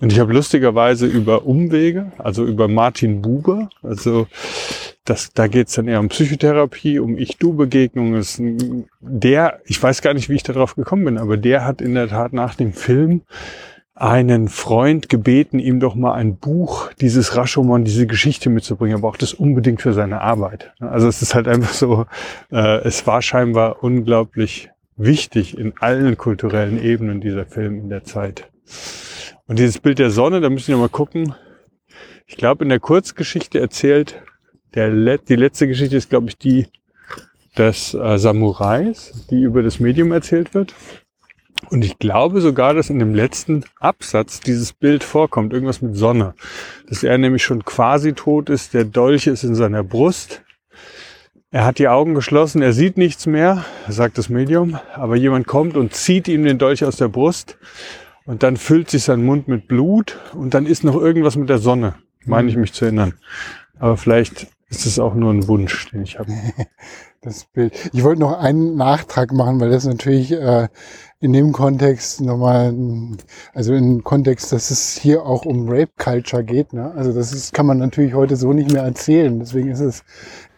[0.00, 4.26] Und ich habe lustigerweise über Umwege, also über Martin Buber, also
[5.04, 8.86] das, da geht's dann eher um Psychotherapie, um Ich-Du-Begegnungen.
[9.00, 12.08] Der, ich weiß gar nicht, wie ich darauf gekommen bin, aber der hat in der
[12.08, 13.22] Tat nach dem Film
[13.94, 18.96] einen Freund gebeten, ihm doch mal ein Buch, dieses Rashomon, diese Geschichte mitzubringen.
[18.96, 20.72] Er braucht das unbedingt für seine Arbeit.
[20.80, 22.06] Also es ist halt einfach so,
[22.50, 28.50] äh, es war scheinbar unglaublich wichtig in allen kulturellen Ebenen dieser Film in der Zeit.
[29.46, 31.34] Und dieses Bild der Sonne, da müssen wir mal gucken.
[32.26, 34.22] Ich glaube, in der Kurzgeschichte erzählt,
[34.74, 36.66] der Let die letzte Geschichte ist, glaube ich, die
[37.56, 40.74] des äh, Samurais, die über das Medium erzählt wird.
[41.70, 46.34] Und ich glaube sogar, dass in dem letzten Absatz dieses Bild vorkommt, irgendwas mit Sonne.
[46.88, 50.42] Dass er nämlich schon quasi tot ist, der Dolch ist in seiner Brust
[51.54, 55.76] er hat die Augen geschlossen, er sieht nichts mehr, sagt das Medium, aber jemand kommt
[55.76, 57.58] und zieht ihm den Dolch aus der Brust
[58.24, 61.58] und dann füllt sich sein Mund mit Blut und dann ist noch irgendwas mit der
[61.58, 61.94] Sonne,
[62.24, 63.14] meine ich mich zu erinnern.
[63.78, 66.32] Aber vielleicht ist es auch nur ein Wunsch, den ich habe.
[67.24, 67.72] das Bild.
[67.92, 70.68] Ich wollte noch einen Nachtrag machen, weil das natürlich äh,
[71.20, 72.74] in dem Kontext nochmal,
[73.54, 76.72] also im Kontext, dass es hier auch um Rape Culture geht.
[76.72, 76.92] Ne?
[76.94, 79.38] Also das ist, kann man natürlich heute so nicht mehr erzählen.
[79.38, 80.04] Deswegen ist es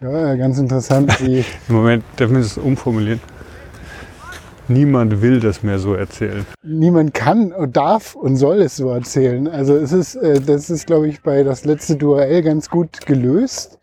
[0.00, 1.20] ja, ganz interessant.
[1.20, 1.44] Wie Im
[1.74, 3.20] Moment dürfen wir es umformulieren.
[4.68, 6.44] Niemand will das mehr so erzählen.
[6.64, 9.46] niemand kann und darf und soll es so erzählen.
[9.46, 13.76] Also es ist, äh, das ist, glaube ich, bei das letzte Duell ganz gut gelöst,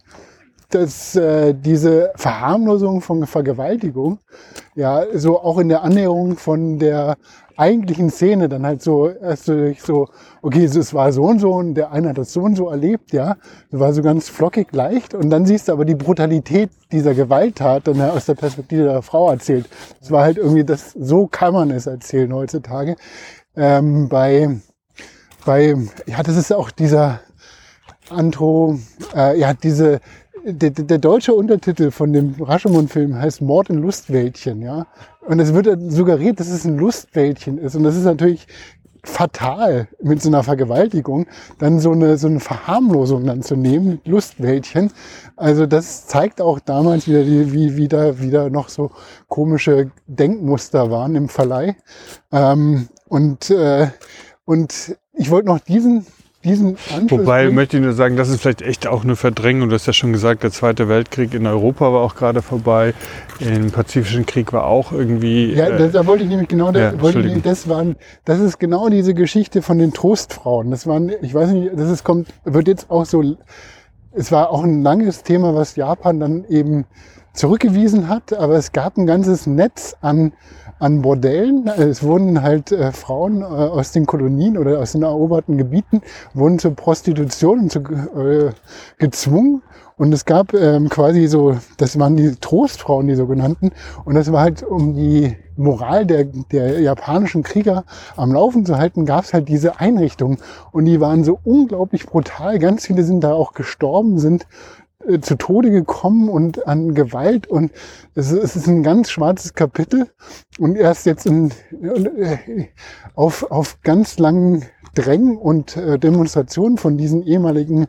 [0.73, 4.19] dass äh, diese Verharmlosung von Vergewaltigung,
[4.75, 7.17] ja, so auch in der Annäherung von der
[7.55, 10.07] eigentlichen Szene dann halt so, erst so,
[10.41, 13.13] okay, es war so und so und der eine hat das so und so erlebt,
[13.13, 13.37] ja,
[13.71, 17.87] das war so ganz flockig leicht und dann siehst du aber die Brutalität dieser Gewalttat
[17.87, 19.69] dann aus der Perspektive der Frau erzählt.
[20.01, 22.95] Es war halt irgendwie das, so kann man es erzählen heutzutage.
[23.55, 24.49] Ähm, bei,
[25.45, 25.75] bei,
[26.07, 27.19] ja, das ist auch dieser
[28.09, 28.79] Antro,
[29.15, 29.99] äh, ja, diese,
[30.45, 34.87] der, der deutsche Untertitel von dem Rashomon-Film heißt Mord in Lustwäldchen, ja.
[35.21, 37.75] Und es wird suggeriert, dass es ein Lustwäldchen ist.
[37.75, 38.47] Und das ist natürlich
[39.05, 41.27] fatal mit so einer Vergewaltigung,
[41.59, 44.91] dann so eine, so eine Verharmlosung dann zu nehmen, Lustwäldchen.
[45.35, 48.91] Also das zeigt auch damals wieder, die, wie wieder, wieder noch so
[49.27, 51.75] komische Denkmuster waren im Verleih.
[52.31, 53.87] Ähm, und, äh,
[54.45, 56.05] und ich wollte noch diesen,
[56.43, 59.69] diesen Anschluss Wobei möchte ich nur sagen, das ist vielleicht echt auch eine Verdrängung.
[59.69, 62.93] Du hast ja schon gesagt, der Zweite Weltkrieg in Europa war auch gerade vorbei.
[63.39, 65.53] Im Pazifischen Krieg war auch irgendwie.
[65.53, 68.39] Ja, äh, das, da wollte ich nämlich genau, da ja, wollte ich, das waren, das
[68.39, 70.71] ist genau diese Geschichte von den Trostfrauen.
[70.71, 73.23] Das waren, ich weiß nicht, das ist, kommt, wird jetzt auch so,
[74.11, 76.85] es war auch ein langes Thema, was Japan dann eben
[77.33, 80.33] zurückgewiesen hat, aber es gab ein ganzes Netz an,
[80.79, 81.67] an Bordellen.
[81.67, 86.01] Es wurden halt äh, Frauen äh, aus den Kolonien oder aus den eroberten Gebieten,
[86.33, 88.51] wurden zur Prostitution zu, äh,
[88.97, 89.61] gezwungen.
[89.95, 93.71] Und es gab ähm, quasi so, das waren die Trostfrauen, die sogenannten.
[94.05, 97.83] Und das war halt, um die Moral der, der japanischen Krieger
[98.17, 100.39] am Laufen zu halten, gab es halt diese Einrichtungen.
[100.71, 102.57] Und die waren so unglaublich brutal.
[102.57, 104.47] Ganz viele sind da auch gestorben, sind
[105.07, 107.47] äh, zu Tode gekommen und an Gewalt.
[107.47, 107.71] Und
[108.15, 110.07] es, ist- es ist ein ganz schwarzes Kapitel.
[110.59, 111.51] Und erst jetzt in,
[111.81, 112.67] äh,
[113.15, 117.87] auf, auf ganz langen Drängen und äh, Demonstrationen von diesen ehemaligen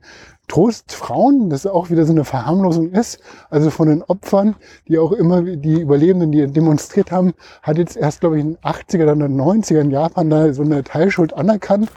[0.49, 3.19] Trostfrauen, das auch wieder so eine Verharmlosung ist,
[3.51, 4.57] also von den Opfern,
[4.89, 8.59] die auch immer die Überlebenden, die demonstriert haben, hat jetzt erst, glaube ich, in den
[8.59, 11.91] 80er, dann in den 90er in Japan da so eine Teilschuld anerkannt.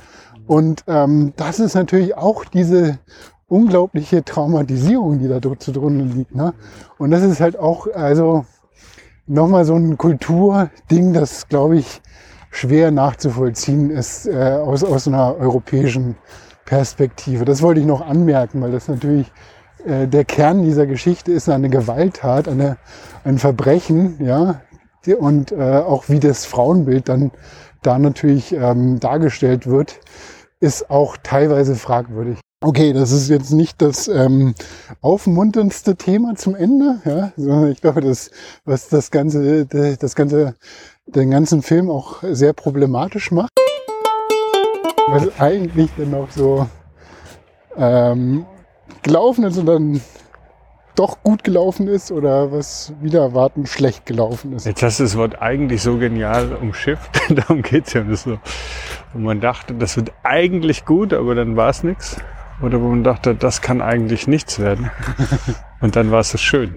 [0.48, 3.00] Und ähm, das ist natürlich auch diese
[3.48, 6.36] unglaubliche Traumatisierung, die da zugrunde liegt.
[6.36, 6.54] Ne?
[6.98, 8.46] Und das ist halt auch, also
[9.26, 12.02] nochmal so ein Kulturding, das, glaube ich,
[12.52, 16.16] schwer nachzuvollziehen ist äh, aus, aus einer europäischen
[16.66, 17.46] Perspektive.
[17.46, 19.32] Das wollte ich noch anmerken, weil das natürlich
[19.86, 22.78] äh, der Kern dieser Geschichte ist eine Gewalttat, eine,
[23.24, 24.62] ein Verbrechen, ja,
[25.20, 27.32] und äh, auch wie das Frauenbild dann
[27.82, 30.02] da natürlich ähm, dargestellt wird,
[30.60, 32.40] ist auch teilweise fragwürdig.
[32.60, 34.56] Okay, das ist jetzt nicht das ähm,
[35.02, 38.32] aufmunterndste Thema zum Ende, ja, sondern ich glaube, das,
[38.66, 40.56] was das ganze, das ganze,
[41.06, 43.52] den ganzen Film auch sehr problematisch macht.
[45.06, 46.68] Was eigentlich dann noch so
[47.78, 48.48] ähm,
[49.04, 50.02] gelaufen ist und dann
[50.96, 54.66] doch gut gelaufen ist oder was wieder erwarten schlecht gelaufen ist.
[54.66, 57.22] Jetzt hast du das Wort eigentlich so genial umschifft.
[57.30, 58.40] Darum geht's ja nicht so.
[59.14, 62.18] Und man dachte, das wird eigentlich gut, aber dann war es nichts.
[62.62, 64.90] Oder wo man dachte, das kann eigentlich nichts werden.
[65.82, 66.76] Und dann war es so schön.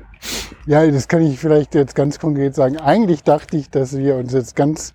[0.66, 2.76] Ja, das kann ich vielleicht jetzt ganz konkret sagen.
[2.76, 4.94] Eigentlich dachte ich, dass wir uns jetzt ganz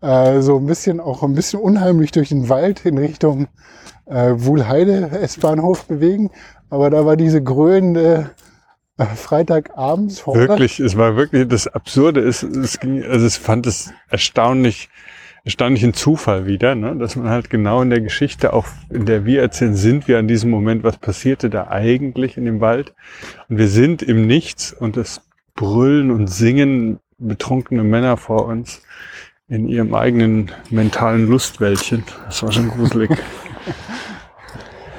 [0.00, 3.48] äh, so ein bisschen auch ein bisschen unheimlich durch den Wald in Richtung
[4.06, 6.30] äh, Wuhlheide S-Bahnhof bewegen.
[6.68, 8.30] Aber da war diese grölende
[8.98, 13.92] äh, Freitagabends Wirklich, es war wirklich, das Absurde ist, es ging, also es fand es
[14.08, 14.88] erstaunlich,
[15.44, 16.96] erstaunlichen Zufall wieder, ne?
[16.96, 20.28] dass man halt genau in der Geschichte, auch in der wir erzählen, sind wir an
[20.28, 22.94] diesem Moment, was passierte da eigentlich in dem Wald.
[23.48, 25.22] Und wir sind im Nichts und es
[25.54, 28.82] brüllen und singen betrunkene Männer vor uns
[29.48, 32.04] in ihrem eigenen mentalen Lustwäldchen.
[32.26, 33.10] Das war schon gruselig.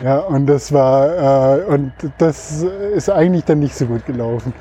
[0.03, 2.63] Ja, und das war, äh, und das
[2.95, 4.51] ist eigentlich dann nicht so gut gelaufen.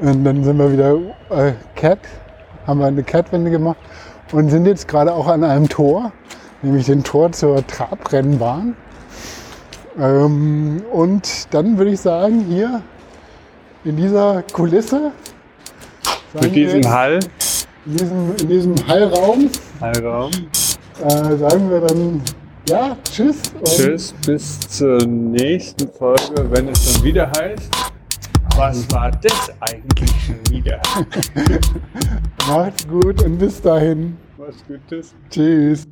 [0.00, 0.96] Und dann sind wir wieder
[1.30, 1.98] äh, Cat,
[2.68, 3.78] haben wir eine Catwende gemacht
[4.32, 6.12] und sind jetzt gerade auch an einem Tor,
[6.62, 8.76] nämlich dem Tor zur Trabrennbahn.
[9.98, 12.82] Ähm, und dann würde ich sagen, hier
[13.84, 15.12] in dieser Kulisse,
[16.32, 17.20] wir diesem jetzt, Hall,
[17.86, 19.50] in diesem, in diesem Hallraum,
[19.80, 20.30] Hallraum.
[21.02, 22.20] äh, sagen wir dann,
[22.68, 23.36] ja, tschüss.
[23.64, 27.70] Tschüss, bis zur nächsten Folge, wenn es dann wieder heißt.
[28.56, 30.80] Was war das eigentlich schon wieder?
[32.48, 34.16] Macht's gut und bis dahin.
[34.38, 35.14] Was Gutes.
[35.28, 35.86] Tschüss.